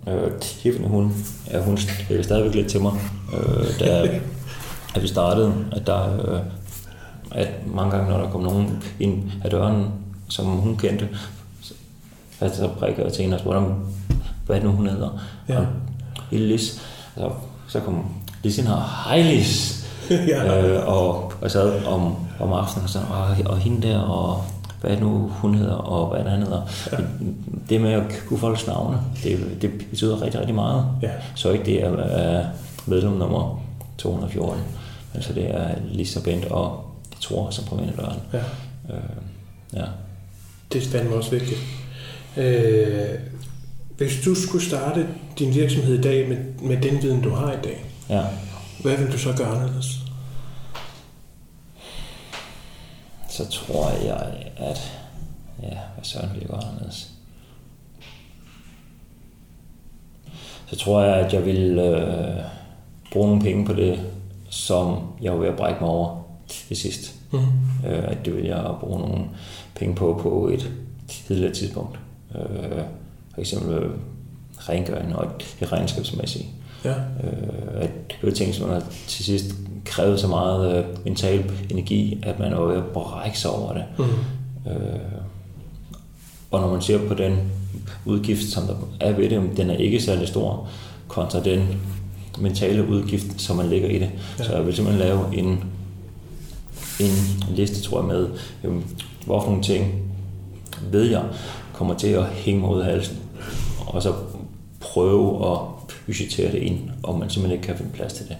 [0.08, 1.12] Øh, Tiffany, hun,
[1.50, 1.78] ja, hun
[2.10, 2.92] er stadigvæk lidt til mig,
[3.34, 4.20] øh, da
[4.94, 6.40] at vi startede, at der øh,
[7.30, 9.86] at mange gange, når der kom nogen ind ad døren,
[10.28, 11.08] som hun kendte,
[12.48, 13.60] så, så prikkede jeg til hende og spurgte,
[14.46, 15.20] hvad er det nu, hun hedder?
[15.48, 15.58] Ja.
[15.58, 15.66] Og,
[16.30, 16.82] Lille Lis.
[17.14, 17.30] Så,
[17.68, 18.04] så kom
[18.42, 19.86] Lis ind her, hej Lis!
[20.10, 20.62] ja.
[20.62, 24.44] øh, og, og sad om, om aftenen og sagde, og, og hende der, og
[24.80, 26.62] hvad nu hun hedder, og hvad der hedder.
[26.92, 26.96] Ja.
[27.68, 30.86] Det med at kunne folks navne, det, det betyder rigtig, rigtig meget.
[31.02, 31.10] Ja.
[31.34, 32.46] Så ikke det er, er
[32.86, 33.62] medlem nummer
[33.98, 34.62] 214.
[35.14, 36.84] Altså det er Lisa Bent og
[37.20, 38.18] Thor, som kommer ind i døren.
[38.32, 38.38] Ja.
[38.94, 39.00] Øh,
[39.74, 39.84] ja.
[40.72, 41.60] Det er fandme også vigtigt.
[42.36, 43.18] Øh,
[43.96, 47.62] hvis du skulle starte din virksomhed i dag med, med den viden, du har i
[47.62, 48.24] dag, ja.
[48.82, 50.00] hvad vil du så gøre anderledes?
[53.30, 55.00] så tror jeg, at
[55.62, 57.10] ja, hvad søren vil jeg gøre anderledes?
[60.66, 62.44] Så tror jeg, at jeg vil øh,
[63.12, 64.00] bruge nogle penge på det,
[64.50, 67.14] som jeg var ved at brække mig over til sidst.
[67.32, 67.38] Mm.
[67.86, 69.24] Øh, at det vil jeg bruge nogle
[69.74, 70.70] penge på på et
[71.08, 71.98] tidligere tidspunkt.
[72.34, 72.82] Øh,
[73.34, 73.90] for eksempel øh,
[74.56, 75.26] rengøring og
[75.60, 76.46] det regnskabsmæssige.
[76.84, 76.90] Ja.
[76.90, 82.22] Øh, at det var ting, som man til sidst krævede så meget øh, mental energi,
[82.22, 83.84] at man var ved at brække sig over det.
[83.98, 84.04] Mm.
[84.70, 85.00] Øh,
[86.50, 87.38] og når man ser på den
[88.04, 90.68] udgift, som der er ved det, den er ikke særlig stor,
[91.08, 91.80] kontra den
[92.38, 94.10] mentale udgift, som man lægger i det.
[94.38, 94.44] Ja.
[94.44, 95.64] Så jeg vil simpelthen lave en,
[97.00, 98.28] en liste, tror jeg, med,
[98.64, 98.84] jamen,
[99.26, 100.02] hvorfor nogle ting
[100.90, 101.22] ved jeg
[101.80, 103.18] kommer til at hænge mig ud af halsen.
[103.86, 104.12] Og så
[104.80, 105.58] prøve at
[106.06, 108.36] budgettere det ind, og man simpelthen ikke kan finde plads til det.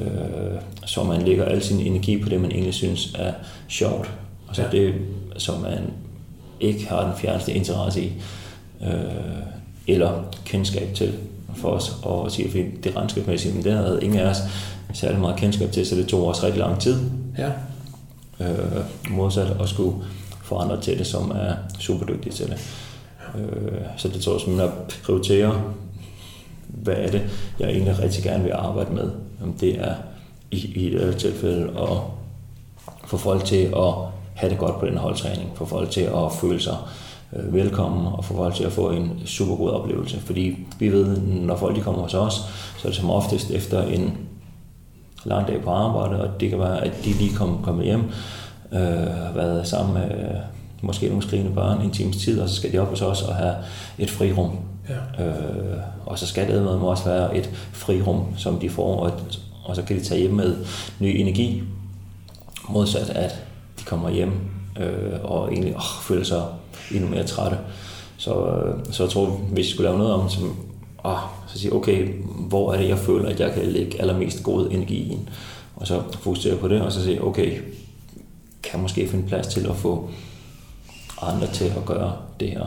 [0.00, 3.32] Øh, så man lægger al sin energi på det, man egentlig synes er
[3.68, 4.10] sjovt.
[4.48, 4.70] Og så ja.
[4.70, 4.94] det,
[5.36, 5.82] som man
[6.60, 8.12] ikke har den fjerneste interesse i,
[8.82, 8.90] øh,
[9.86, 11.14] eller kendskab til
[11.54, 14.38] for os at sige, fordi det regnskabsmæssigt, men det havde ingen af os
[14.92, 17.00] særlig meget kendskab til, så det tog os rigtig lang tid.
[17.38, 17.50] Ja.
[18.40, 19.96] Øh, modsat at skulle
[20.44, 22.58] for andre til det, som er super dygtige til det.
[23.38, 25.62] Øh, så det tror jeg simpelthen at prioritere,
[26.68, 27.22] hvad er det,
[27.58, 29.10] jeg egentlig rigtig gerne vil arbejde med.
[29.42, 29.94] Om det er
[30.50, 31.98] i, i et tilfælde at
[33.04, 33.94] få folk til at
[34.34, 36.76] have det godt på den holdtræning, få folk til at føle sig
[37.32, 40.20] øh, velkommen og få folk til at få en super god oplevelse.
[40.20, 42.34] Fordi vi ved, når folk de kommer hos os,
[42.78, 44.18] så er det som oftest efter en
[45.24, 48.02] lang dag på arbejde, og det kan være, at de lige kommer, kom hjem,
[48.74, 50.36] øh, har været sammen med øh,
[50.82, 53.34] måske nogle skrigende børn en times tid, og så skal de op hos os og
[53.34, 53.54] have
[53.98, 54.50] et frirum.
[54.88, 55.24] Ja.
[55.24, 59.12] Øh, og så skal det med også være et frirum, som de får, og,
[59.64, 60.56] og så kan de tage hjem med
[61.00, 61.62] ny energi,
[62.68, 63.44] modsat at
[63.80, 64.32] de kommer hjem
[64.80, 66.42] øh, og egentlig åh, føler sig
[66.94, 67.58] endnu mere trætte.
[68.16, 70.56] Så, øh, så jeg tror, hvis vi skulle lave noget om, som,
[71.04, 72.08] åh, så sige, okay,
[72.48, 75.18] hvor er det, jeg føler, at jeg kan lægge allermest god energi i,
[75.76, 77.60] og så fokusere på det, og så sige, okay,
[78.74, 80.10] kan måske finde plads til at få
[81.22, 82.64] andre til at gøre det her,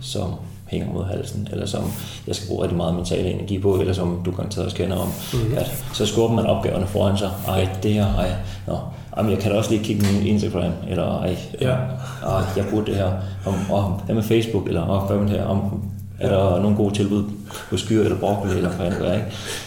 [0.00, 0.34] som
[0.66, 1.82] hænger mod halsen, eller som
[2.26, 5.08] jeg skal bruge rigtig meget mental energi på, eller som du kan også kender om,
[5.32, 5.58] mm-hmm.
[5.58, 7.30] at så skubber man opgaverne foran sig.
[7.48, 8.30] Ej, det her, ej,
[8.66, 8.78] nå,
[9.16, 11.74] jamen, jeg kan da også lige kigge min Instagram, eller ej, ja.
[12.26, 13.12] ej jeg burde det her,
[13.46, 15.82] om, om, hvad med Facebook, eller om, hvad med det her, om,
[16.18, 17.24] er der nogle gode tilbud
[17.70, 19.26] på skyr eller broccoli, eller hvad det er, ikke?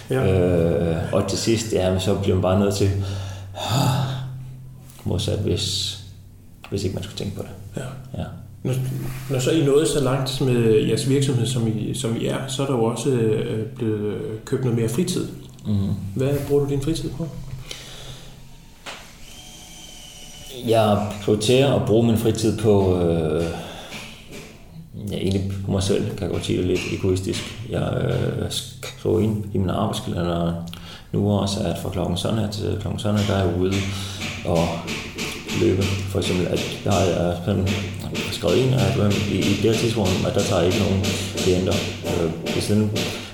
[0.10, 0.92] Ja.
[0.92, 2.90] Øh, og til sidst, ja, så bliver man bare nødt til,
[5.06, 5.98] modsat hvis,
[6.70, 7.82] hvis ikke man skulle tænke på det.
[7.82, 8.22] Ja.
[8.22, 8.26] ja.
[8.64, 8.74] Når,
[9.30, 12.64] når så I nåede så langt med jeres virksomhed, som I, som I er, så
[12.64, 15.28] er der jo også øh, blevet købt noget mere fritid.
[15.66, 15.74] Mm.
[16.16, 17.28] Hvad bruger du din fritid på?
[20.68, 23.46] Jeg prioriterer at bruge min fritid på, øh,
[25.12, 27.68] ja, egentlig på mig selv, kan jeg godt sige det lidt egoistisk.
[27.70, 30.54] Jeg øh, skriver ind i min arbejdskalender
[31.12, 33.74] nu også, at fra klokken sådan her til klokken sådan her, der er jeg ude
[34.46, 34.68] og
[35.62, 35.84] løbe.
[35.84, 37.36] For eksempel, at jeg har
[38.32, 41.04] skrevet ind, at i, i det her tidspunkt, at der tager jeg ikke nogen
[41.38, 41.74] klienter.
[42.06, 42.90] Øh, det sådan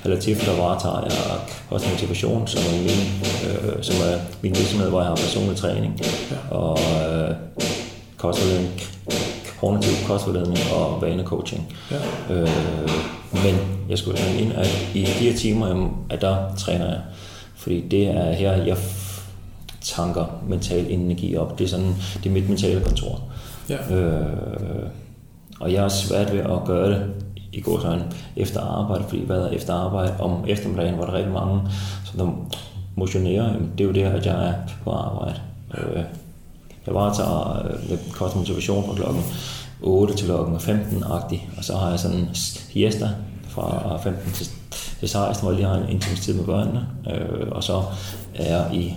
[0.05, 3.01] relativt, der varetager jeg også motivation, som er min,
[3.49, 6.01] øh, som er min virksomhed, hvor jeg har personlig træning.
[6.51, 7.35] Og øh,
[8.17, 8.81] kostforledning,
[9.59, 11.75] kognitiv kostforledning og vanecoaching.
[11.91, 12.33] Ja.
[12.33, 12.49] Øh,
[13.33, 13.55] men
[13.89, 17.01] jeg skulle ind, at i de her timer, at der træner jeg.
[17.55, 18.77] Fordi det er her, jeg
[19.81, 21.59] tanker mental energi op.
[21.59, 23.21] Det er sådan, det er mit mentale kontor.
[23.69, 23.95] Ja.
[23.95, 24.89] Øh,
[25.59, 27.13] og jeg er svært ved at gøre det
[27.53, 28.01] i går sådan
[28.35, 30.13] efter arbejde, fordi hvad er efter arbejde?
[30.19, 31.61] Om eftermiddagen var der rigtig mange,
[32.05, 32.47] som der
[32.95, 33.53] motionerer.
[33.77, 35.39] Det er jo det, at jeg er på arbejde.
[35.77, 36.03] Øh,
[36.87, 39.23] jeg varetager øh, kost motivation fra klokken
[39.81, 43.09] 8 til klokken 15-agtig, og så har jeg sådan en siesta
[43.47, 44.31] fra 15
[44.99, 47.83] til 16, hvor jeg lige har en tid med børnene, øh, og så
[48.35, 48.93] er jeg i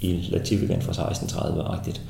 [0.00, 2.00] i Latif igen fra 16.30-agtigt.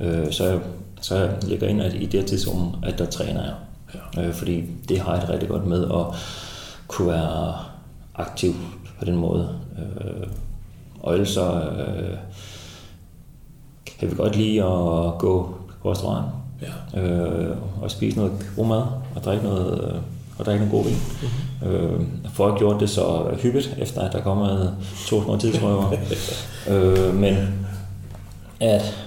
[0.00, 0.60] Øh, så, jeg,
[1.00, 3.54] så jeg ligger ind at i det tidspunkt, at der træner jeg.
[4.16, 4.26] Ja.
[4.26, 6.06] Øh, fordi det har jeg rigtig godt med at
[6.88, 7.54] kunne være
[8.14, 8.54] aktiv
[8.98, 9.48] på den måde.
[9.78, 10.26] Øh,
[11.00, 12.16] og ellers så øh,
[13.98, 16.26] kan vi godt lide at gå på restaurant
[16.94, 17.00] ja.
[17.00, 18.82] øh, og spise noget god mad
[19.14, 20.00] og drikke noget, øh,
[20.38, 20.96] og drikke noget god vin.
[21.22, 21.72] Mm-hmm.
[21.72, 22.00] Øh,
[22.32, 24.74] for at gjort det så hyppigt, efter at der kommer
[25.06, 25.92] to små tidsrøver.
[26.70, 27.36] øh, men
[28.60, 28.98] at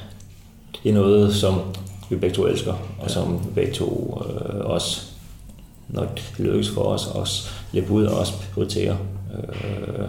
[0.84, 1.60] det er noget, som
[2.10, 5.02] vi begge to elsker, og som vi begge to øh, også,
[5.88, 8.98] når det lykkes for os, også løbe ud og også prioritere,
[9.34, 10.06] øh,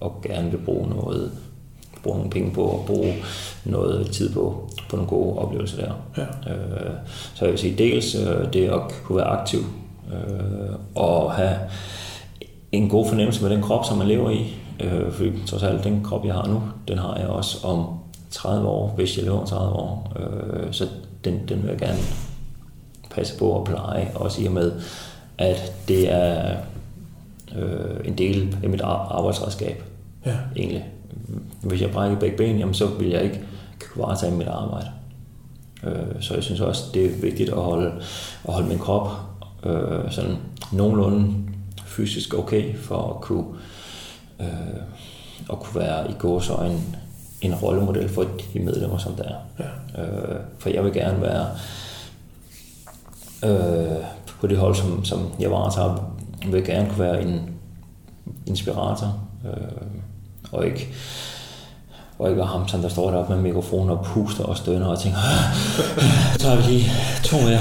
[0.00, 1.30] og gerne vil bruge noget
[2.02, 3.14] bruge nogle penge på og bruge
[3.64, 5.92] noget tid på, på nogle gode oplevelser der.
[6.16, 6.52] Ja.
[6.52, 6.92] Øh,
[7.34, 9.58] så jeg vil sige dels øh, det at kunne være aktiv
[10.12, 11.58] øh, og have
[12.72, 14.54] en god fornemmelse med den krop, som man lever i.
[14.80, 17.86] Øh, fordi trods alt, den krop, jeg har nu, den har jeg også om
[18.30, 20.12] 30 år, hvis jeg lever om 30 år.
[20.18, 20.88] Øh, så
[21.24, 21.98] den, den vil jeg gerne
[23.10, 24.72] passe på og pleje, også i og med,
[25.38, 26.56] at det er
[27.56, 29.82] øh, en del af mit arbejdsredskab,
[30.26, 30.36] ja.
[30.56, 30.84] egentlig.
[31.62, 33.40] Hvis jeg brækker begge ben, jamen, så vil jeg ikke
[33.80, 34.88] kunne varetage mit arbejde.
[35.84, 37.92] Øh, så jeg synes også, det er vigtigt at holde,
[38.44, 39.10] at holde min krop
[39.64, 40.36] øh, sådan
[40.72, 41.34] nogenlunde
[41.84, 43.46] fysisk okay, for at kunne,
[44.40, 44.46] øh,
[45.50, 46.80] at kunne være i gåsøjne
[47.40, 49.34] en rollemodel for de medlemmer, som der er.
[49.58, 50.02] Ja.
[50.02, 51.46] Øh, for jeg vil gerne være
[53.44, 54.04] øh,
[54.40, 56.16] på det hold, som, som jeg varetager,
[56.50, 57.50] vil gerne kunne være en
[58.46, 59.86] inspirator, øh,
[60.52, 60.88] og ikke
[62.18, 65.18] og ikke ham, som der står deroppe med mikrofon og puster og stønner og tænker,
[66.38, 66.90] så har vi lige
[67.24, 67.60] to mere,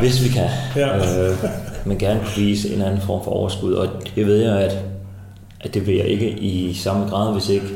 [0.00, 0.48] hvis vi kan.
[0.76, 0.96] Ja.
[0.96, 1.36] Øh,
[1.84, 4.78] men gerne kunne vise en anden form for overskud, og det ved jeg, at,
[5.60, 7.66] at det vil jeg ikke i samme grad, hvis ikke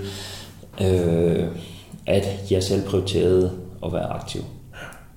[0.81, 1.49] øh,
[2.07, 3.53] at jeg selv prioriterede
[3.85, 4.45] at være aktiv.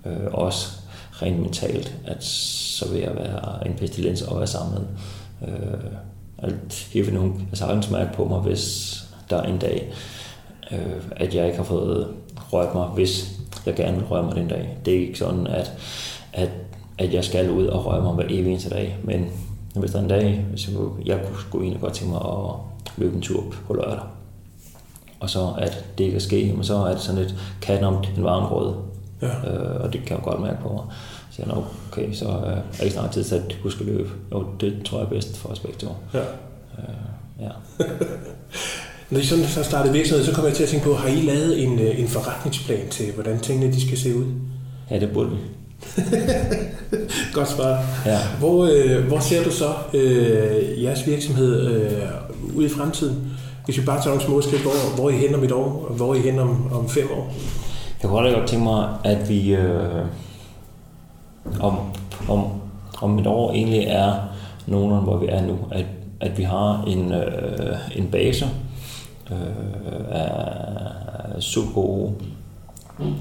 [0.06, 0.68] Øh, også
[1.12, 4.88] rent mentalt, at så vil jeg være en pestilens og være sammen med.
[5.50, 5.80] Øh,
[6.38, 8.96] alt, jeg vil nogen sagtens mærke på mig, hvis
[9.30, 9.94] der er en dag,
[10.72, 12.08] øh, at jeg ikke har fået
[12.54, 14.78] rørt mig, hvis jeg gerne vil røre mig den dag.
[14.86, 15.74] Det er ikke sådan, at,
[16.34, 16.50] at,
[16.98, 19.32] at jeg skal ud og røre mig hver evig eneste dag, men
[19.76, 22.22] hvis der er en dag, hvis jeg, jeg kunne gå ind og godt til mig
[22.22, 22.56] at
[22.98, 24.04] løbe en tur på lørdag,
[25.20, 28.04] og så at det ikke er ske, men så er det sådan et katten om
[28.18, 28.74] en varm grød.
[29.22, 29.28] Ja.
[29.28, 30.84] Øh, og det kan jeg godt mærke på mig.
[31.32, 34.10] Så jeg siger, okay, så er det ikke snart tid til at huske at løbe.
[34.32, 35.88] Jo, det tror jeg er bedst for os begge to.
[36.14, 36.20] Ja.
[36.20, 36.26] Øh,
[37.40, 37.50] ja.
[39.14, 41.22] Når I sådan så startede virksomhed, så kommer jeg til at tænke på, har I
[41.22, 44.26] lavet en, øh, en forretningsplan til, hvordan tingene de skal se ud?
[44.92, 45.38] Ja, det burde vi.
[47.34, 47.86] Godt svar.
[48.06, 48.18] Ja.
[48.40, 52.02] Hvor, øh, hvor ser du så øh, jeres virksomhed øh,
[52.56, 53.32] ude i fremtiden?
[53.66, 55.86] Hvis vi bare tager nogle små skridt, hvor, hvor er I hen om et år,
[55.90, 57.34] og hvor er I hen om, om fem år?
[58.02, 60.06] Jeg kunne godt tænke mig, at vi øh,
[61.60, 61.78] om,
[62.30, 62.46] om,
[63.02, 64.14] om et år egentlig er
[64.68, 65.58] nogenlunde, hvor vi er nu.
[65.72, 65.86] At,
[66.20, 68.48] at vi har en, øh, en base
[69.32, 72.14] øh, af super gode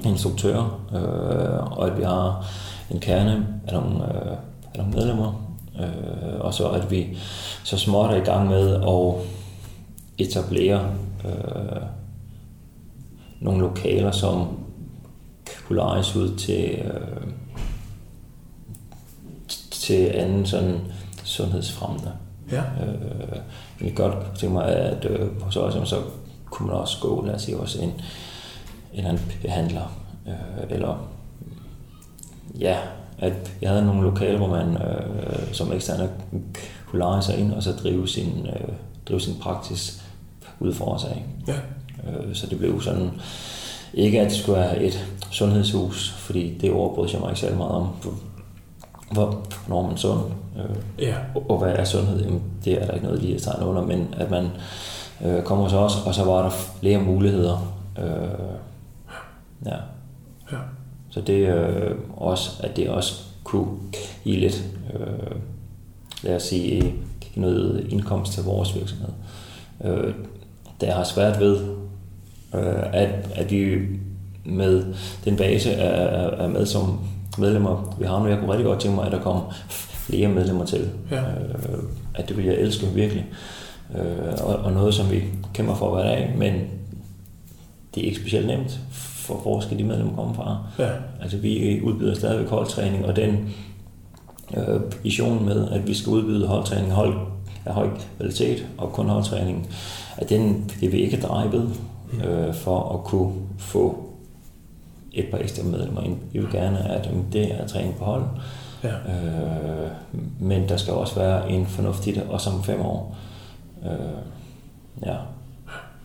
[0.04, 2.46] instruktører, øh, og at vi har
[2.90, 4.32] en kerne af nogle, øh,
[4.74, 7.18] af nogle medlemmer, øh, og så at vi
[7.64, 9.26] så småt er i gang med at
[10.18, 10.90] etablere
[11.24, 11.82] øh,
[13.40, 14.58] nogle lokaler, som
[15.66, 17.28] kunne lejes ud til, øh,
[19.70, 20.80] til anden sådan
[21.24, 22.12] sundhedsfremmende.
[22.52, 22.60] Ja.
[22.60, 23.38] Øh,
[23.84, 25.96] jeg godt tænke mig, at øh, hos os, så
[26.50, 27.92] kunne man også gå, lad os sige, også en,
[28.94, 29.92] en anden behandler,
[30.26, 31.08] øh, eller
[32.58, 32.76] ja,
[33.18, 36.10] at jeg havde nogle lokaler, hvor man øh, som eksterne
[36.86, 38.68] kunne lege sig ind og så drive sin, øh,
[39.08, 40.02] drive sin praksis
[40.60, 41.24] ud for sig.
[41.48, 41.54] Ja.
[42.10, 43.10] Øh, så det blev sådan,
[43.94, 47.58] ikke at det skulle være et sundhedshus, fordi det ord brød jeg mig ikke særlig
[47.58, 47.88] meget om.
[49.12, 50.20] Hvor, er man sund?
[50.56, 51.14] Øh, ja.
[51.48, 52.24] Og hvad er sundhed?
[52.24, 54.48] Jamen, det er der ikke noget lige at tegne under, men at man
[55.24, 57.74] øh, kommer hos os, og så var der flere muligheder.
[57.98, 58.56] Øh,
[59.66, 59.76] ja.
[60.52, 60.58] ja.
[61.10, 63.68] Så det øh, også, at det også kunne
[64.24, 65.36] give lidt, øh,
[66.22, 66.94] lad os sige,
[67.36, 69.08] noget indkomst til vores virksomhed.
[69.84, 70.14] Øh,
[70.82, 71.60] jeg har svært ved,
[72.54, 73.78] øh, at, at vi
[74.44, 74.94] med
[75.24, 77.00] den base er, er med som
[77.38, 78.26] medlemmer, vi har nu.
[78.26, 80.88] Jeg kunne rigtig godt tænke mig, at der kommer flere medlemmer til.
[81.10, 81.20] Ja.
[81.20, 81.82] Øh,
[82.14, 83.26] at det vil jeg elske virkelig.
[83.94, 86.54] Øh, og, og noget, som vi kæmper for hver dag, men
[87.94, 90.58] det er ikke specielt nemt, for hvor skal de medlemmer komme fra?
[90.78, 90.88] Ja.
[91.22, 93.54] Altså vi udbyder stadigvæk holdtræning, og den
[94.56, 97.14] øh, vision med, at vi skal udbyde holdtræning hold
[97.64, 99.68] af høj kvalitet, og kun holdtræning,
[100.16, 101.68] at den det vil ikke dreje ved,
[102.24, 104.11] øh, for at kunne få
[105.14, 106.18] et par ekstra medlemmer ind.
[106.32, 108.24] Vi vil gerne, at det er træning på hold,
[108.84, 108.88] ja.
[108.88, 109.90] øh,
[110.40, 113.16] men der skal også være en fornuft i det, også om fem år.
[113.84, 115.16] Øh, ja.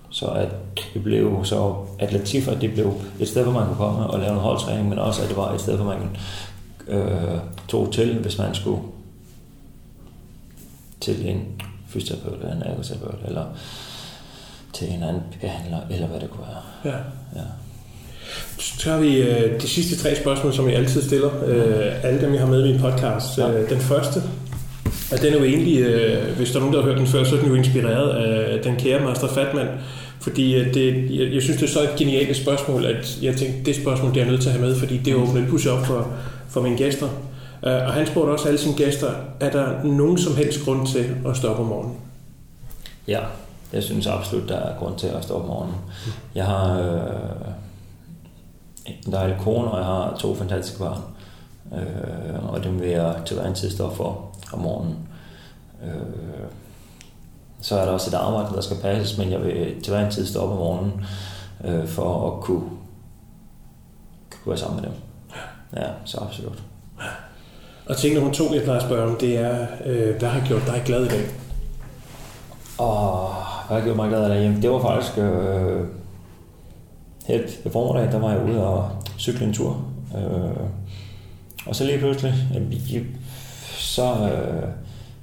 [0.09, 0.49] Så at
[0.93, 4.33] det blev så, at Latifa, det blev et sted, hvor man kunne komme og lave
[4.33, 6.17] en holdtræning, men også at det var et sted, hvor man
[6.87, 8.81] øh, tog til, hvis man skulle
[11.01, 13.45] til en fysioterapeut eller en ergoterapeut, eller
[14.73, 16.93] til en anden behandler, eller hvad det kunne være.
[16.93, 16.97] Ja.
[17.35, 17.45] ja.
[18.59, 21.29] Så tager vi øh, de sidste tre spørgsmål, som jeg altid stiller.
[21.47, 23.37] Øh, alle dem, jeg har med i min podcast.
[23.37, 23.51] Ja.
[23.51, 24.21] Øh, den første,
[25.11, 27.23] og den er jo egentlig, øh, hvis der er nogen, der har hørt den før,
[27.23, 29.67] så er den jo inspireret af den kære Master Fatman.
[30.21, 33.63] Fordi øh, det, jeg, jeg synes, det er så et genialt spørgsmål, at jeg tænkte,
[33.65, 35.67] det spørgsmål det er jeg nødt til at have med, fordi det åbner en push
[35.67, 36.07] op for,
[36.49, 37.07] for mine gæster.
[37.63, 41.05] Uh, og han spurgte også alle sine gæster, er der nogen som helst grund til
[41.27, 41.95] at stoppe om morgenen?
[43.07, 43.19] Ja,
[43.73, 45.75] jeg synes absolut, der er grund til at stå op om morgenen.
[46.35, 47.51] Jeg har øh,
[48.87, 51.01] en dejlig kone, og jeg har to fantastiske børn.
[51.73, 54.97] Øh, og dem vil jeg til hver en tid stå for om morgenen.
[55.83, 56.47] Øh,
[57.61, 60.11] så er der også et arbejde, der skal passes, men jeg vil til hver en
[60.11, 61.05] tid stå op om morgenen
[61.63, 62.69] øh, for at kunne,
[64.31, 64.97] kunne være sammen med dem.
[65.75, 66.63] Ja, så absolut.
[67.85, 70.61] Og ting nummer to, jeg plejer at spørge om, det er, øh, hvad har gjort
[70.65, 71.25] dig glad i dag?
[72.77, 73.33] Og
[73.67, 74.41] hvad har gjort mig glad i dag?
[74.43, 75.85] Jamen, det var faktisk øh,
[77.27, 79.85] her i formiddag, der var jeg ude og cykle en tur.
[80.17, 80.67] Øh,
[81.65, 82.33] og så lige pludselig,
[83.77, 84.69] så øh,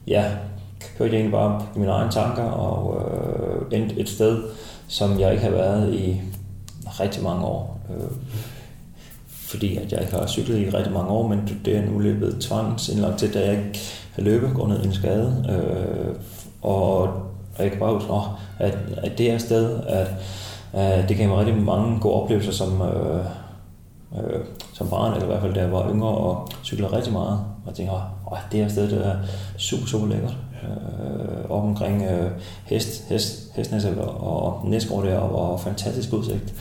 [0.07, 0.25] ja,
[0.99, 4.43] kørte jeg egentlig bare i mine egne tanker og øh, endte et sted,
[4.89, 6.21] som jeg ikke har været i
[6.87, 7.81] rigtig mange år.
[7.91, 8.11] Øh,
[9.29, 12.37] fordi at jeg ikke har cyklet i rigtig mange år, men det er nu løbet
[12.41, 13.81] tvangsindlagt til, da jeg ikke
[14.15, 15.47] har løbet grundet en skade.
[15.51, 16.15] Øh,
[16.63, 16.99] og,
[17.57, 18.13] og jeg kan bare huske,
[18.59, 20.09] at, at det er sted, at,
[20.75, 23.25] at det gav mig rigtig mange gode oplevelser som, øh,
[24.19, 24.41] øh,
[24.73, 27.39] som barn, eller i hvert fald da jeg var yngre og cyklede rigtig meget.
[27.65, 27.95] Og jeg tænkte,
[28.33, 29.17] at det her sted det er
[29.57, 30.37] super, super lækkert.
[30.63, 32.31] Øh, op omkring øh,
[32.65, 33.85] hest, hest, Hestnæs
[34.19, 36.55] og Næsgaard deroppe, og fantastisk udsigt.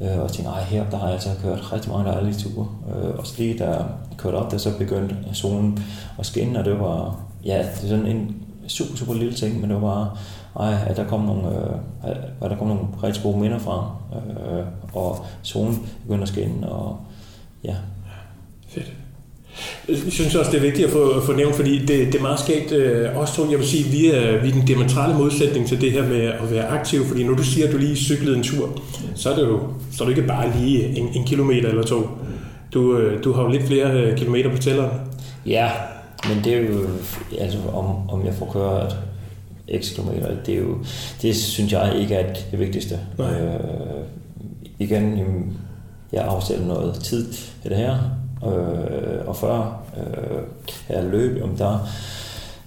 [0.00, 2.66] Øh, og tænkte, at her der har jeg altså kørt rigtig mange dejlige ture.
[2.94, 3.84] Øh, og så lige da jeg
[4.16, 5.78] kørte op, der så begyndte solen
[6.18, 8.36] at skinne, og det var, ja, det er sådan en
[8.68, 10.10] super, super lille ting, men det var bare,
[10.60, 13.84] ej, at der kom nogle, øh, at der kom nogle rigtig gode minder frem,
[14.14, 16.98] øh, og solen begyndte at skinne, og
[17.64, 17.74] ja.
[18.68, 18.92] Fedt.
[19.88, 22.40] Jeg synes også, det er vigtigt at få, få nævnt, fordi det, det er meget
[22.40, 22.72] skægt.
[22.72, 25.92] Øh, også to, jeg vil sige, vi er, vi er den demonstrale modsætning til det
[25.92, 28.68] her med at være aktiv, fordi når du siger, at du lige cyklede en tur,
[29.14, 29.60] så er det jo
[29.92, 32.08] så er det ikke bare lige en, en kilometer eller to.
[32.74, 34.90] Du, øh, du har jo lidt flere øh, kilometer på tælleren.
[35.46, 35.70] Ja,
[36.28, 36.80] men det er jo,
[37.40, 38.96] altså om, om jeg får kørt
[39.80, 40.78] x kilometer, det er jo,
[41.22, 43.00] det synes jeg ikke er det vigtigste.
[43.18, 43.40] Nej.
[43.40, 44.04] Øh,
[44.78, 45.22] igen,
[46.12, 47.32] jeg afsætter noget tid
[47.64, 47.98] i det her,
[48.46, 50.42] øh, og før øh,
[50.88, 51.88] jeg løb, om der,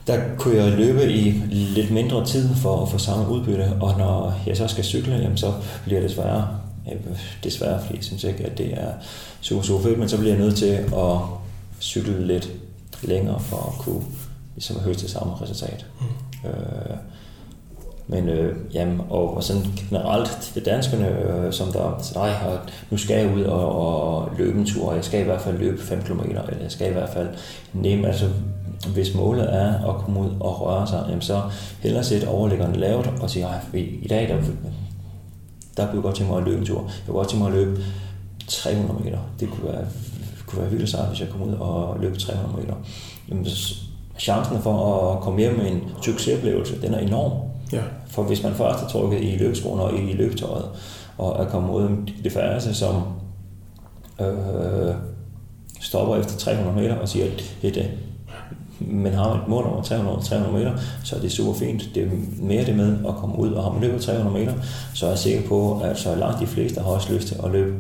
[0.08, 4.42] der kunne jeg løbe i lidt mindre tid for at få samme udbytte, og når
[4.48, 5.54] jeg så skal cykle, jamen, så
[5.86, 6.48] bliver det sværere.
[7.44, 8.92] Desværre, fordi jeg synes ikke, at det er
[9.42, 11.18] super, super fedt, men så bliver jeg nødt til at
[11.82, 12.52] cykle lidt
[13.04, 14.04] længere for at kunne
[14.56, 15.86] ligesom høste det samme resultat.
[16.02, 16.08] Mm.
[16.48, 16.98] Øh,
[18.08, 22.60] men øh, jamen, og, og sådan generelt det danskerne, øh, som der altså, nej, og
[22.90, 25.58] nu skal jeg ud og, og løbe en tur, og jeg skal i hvert fald
[25.58, 27.28] løbe 5 km, eller jeg skal i hvert fald
[27.74, 28.26] nemme, altså
[28.94, 31.42] hvis målet er at komme ud og røre sig, jamen, så
[31.80, 34.36] hellere sætte overlæggeren lavt og sige, at i dag, der,
[35.78, 36.82] der kunne jeg godt tænke mig at løbe en tur.
[36.82, 37.84] Jeg kunne godt tænke mig at løbe
[38.48, 39.20] 300 meter.
[39.40, 39.86] Det kunne være,
[40.46, 42.74] kunne være vildt sejt, hvis jeg kom ud og løb 300 meter.
[43.30, 43.46] Jamen,
[44.20, 47.32] chancen for at komme hjem med en succesoplevelse, den er enorm.
[47.74, 47.82] Ja.
[48.08, 50.66] For hvis man først er trukket i løbeskoene og i løbetøjet,
[51.18, 53.04] og er kommet ud det færreste, som
[54.22, 54.96] øh,
[55.82, 57.92] stopper efter 300 meter og siger, at det er det.
[58.80, 61.90] Men har man et mål over 300, 300 meter, så er det super fint.
[61.96, 62.10] Det er
[62.42, 64.54] mere det med at komme ud, og har man løbet 300 meter,
[64.94, 67.52] så er jeg sikker på, at så langt de fleste har også lyst til at
[67.52, 67.76] løbe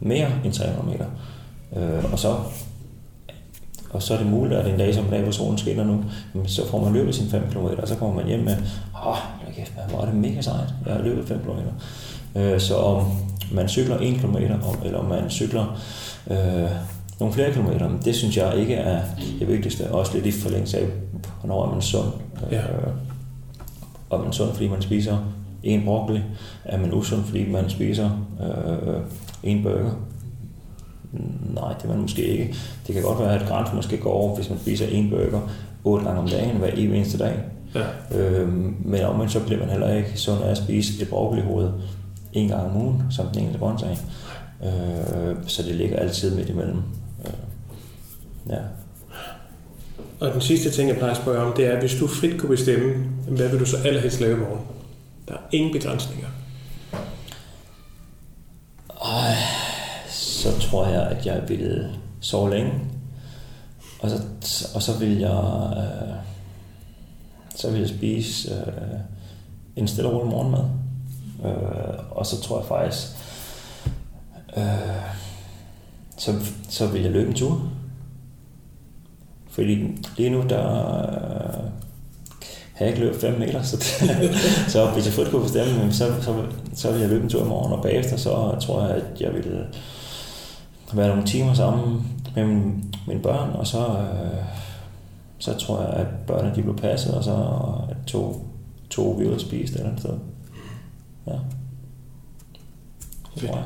[0.00, 1.06] mere end 300 meter.
[1.76, 2.36] Øh, og så
[3.90, 6.04] og så er det muligt, at en dag som dag, hvor solen skinner nu,
[6.46, 8.56] så får man løbet sine 5 km, og så kommer man hjem med,
[8.94, 9.16] åh, oh,
[9.56, 12.38] kæft, hvor er det mega sejt, jeg har løbet 5 km.
[12.38, 13.06] Øh, så om
[13.52, 14.36] man cykler 1 km,
[14.84, 15.80] eller om man cykler
[16.30, 16.70] øh,
[17.20, 19.00] nogle flere kilometer, det synes jeg ikke er
[19.38, 19.90] det vigtigste.
[19.90, 20.86] Også lidt i forlængelse af,
[21.40, 22.08] hvornår er man sund.
[22.50, 22.58] Ja.
[22.58, 22.92] Øh,
[24.10, 25.16] og man sund, fordi man spiser
[25.62, 26.20] en broccoli?
[26.64, 28.10] Er man usund, fordi man spiser
[28.42, 29.02] øh,
[29.42, 29.90] en burger?
[31.54, 32.54] Nej, det er man måske ikke.
[32.86, 35.40] Det kan godt være, at grænsen måske går over, hvis man spiser en burger
[35.84, 37.34] otte gange om dagen, hver evig eneste dag.
[37.74, 38.18] Ja.
[38.18, 41.70] Øhm, men omvendt så bliver man heller ikke sund af at spise et broccolihoved
[42.32, 43.98] en gang om ugen, som den eneste grøntsag.
[44.64, 46.82] Øh, så det ligger altid midt imellem.
[47.24, 47.32] Øh,
[48.48, 48.58] ja.
[50.20, 52.56] Og den sidste ting, jeg plejer at spørge om, det er, hvis du frit kunne
[52.56, 54.60] bestemme, hvad vil du så allerhelst lave i morgen?
[55.28, 56.26] Der er ingen begrænsninger.
[59.04, 59.34] Ej,
[60.70, 61.90] tror jeg, at jeg ville
[62.20, 62.72] sove længe.
[64.00, 64.16] Og så,
[64.74, 66.14] og så vil jeg, øh,
[67.54, 69.00] så vil jeg spise øh,
[69.76, 70.64] en stille og rolig morgenmad.
[71.44, 73.06] Øh, og så tror jeg faktisk,
[74.56, 74.64] øh,
[76.16, 76.34] så,
[76.68, 77.70] så vil jeg løbe en tur.
[79.48, 80.68] Fordi lige nu, der
[80.98, 81.64] øh,
[82.74, 83.76] har jeg ikke løbet 5 meter, så,
[84.72, 86.44] så hvis jeg frit kunne bestemme, så, så,
[86.74, 89.34] så vil jeg løbe en tur i morgen, og bagefter så tror jeg, at jeg
[89.34, 89.66] vil
[90.96, 92.44] være nogle timer sammen med
[93.06, 94.44] mine børn, og så, øh,
[95.38, 97.46] så tror jeg, at børnene de blev passet, og så
[98.06, 98.46] to
[98.90, 100.14] to uger ude at spise et eller andet sted.
[101.26, 101.32] Ja.
[103.34, 103.64] Det tror jeg.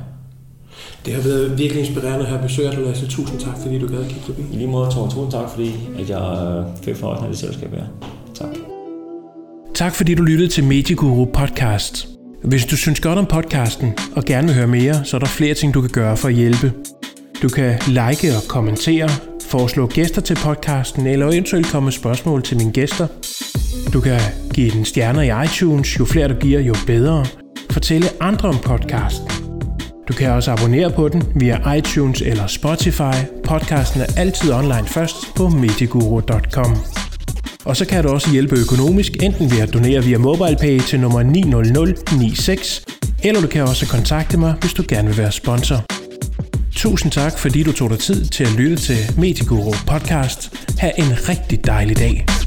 [1.07, 3.07] Det har været virkelig inspirerende at have besøg af dig, Lasse.
[3.07, 4.43] Tusind tak, fordi du gad at kigge forbi.
[4.53, 7.71] I lige måde, Thor, tusind tak, fordi at jeg øh, fik fornøjelsen af det selskab
[7.75, 7.85] her.
[8.35, 8.49] Tak.
[9.75, 12.09] Tak fordi du lyttede til Medieguru podcast.
[12.45, 15.55] Hvis du synes godt om podcasten og gerne vil høre mere, så er der flere
[15.55, 16.73] ting, du kan gøre for at hjælpe.
[17.43, 19.09] Du kan like og kommentere,
[19.49, 23.07] foreslå gæster til podcasten eller eventuelt komme med spørgsmål til mine gæster.
[23.93, 24.21] Du kan
[24.55, 27.27] give den stjerner i iTunes, jo flere du giver, jo bedre.
[27.71, 29.29] Fortælle andre om podcasten.
[30.09, 33.15] Du kan også abonnere på den via iTunes eller Spotify.
[33.45, 36.77] Podcasten er altid online først på mediguru.com.
[37.65, 41.23] Og så kan du også hjælpe økonomisk, enten ved at donere via MobilePay til nummer
[41.23, 42.85] 90096,
[43.23, 45.94] eller du kan også kontakte mig, hvis du gerne vil være sponsor.
[46.77, 50.51] Tusind tak, fordi du tog dig tid til at lytte til Mediguru podcast.
[50.79, 52.44] Ha' en rigtig dejlig dag.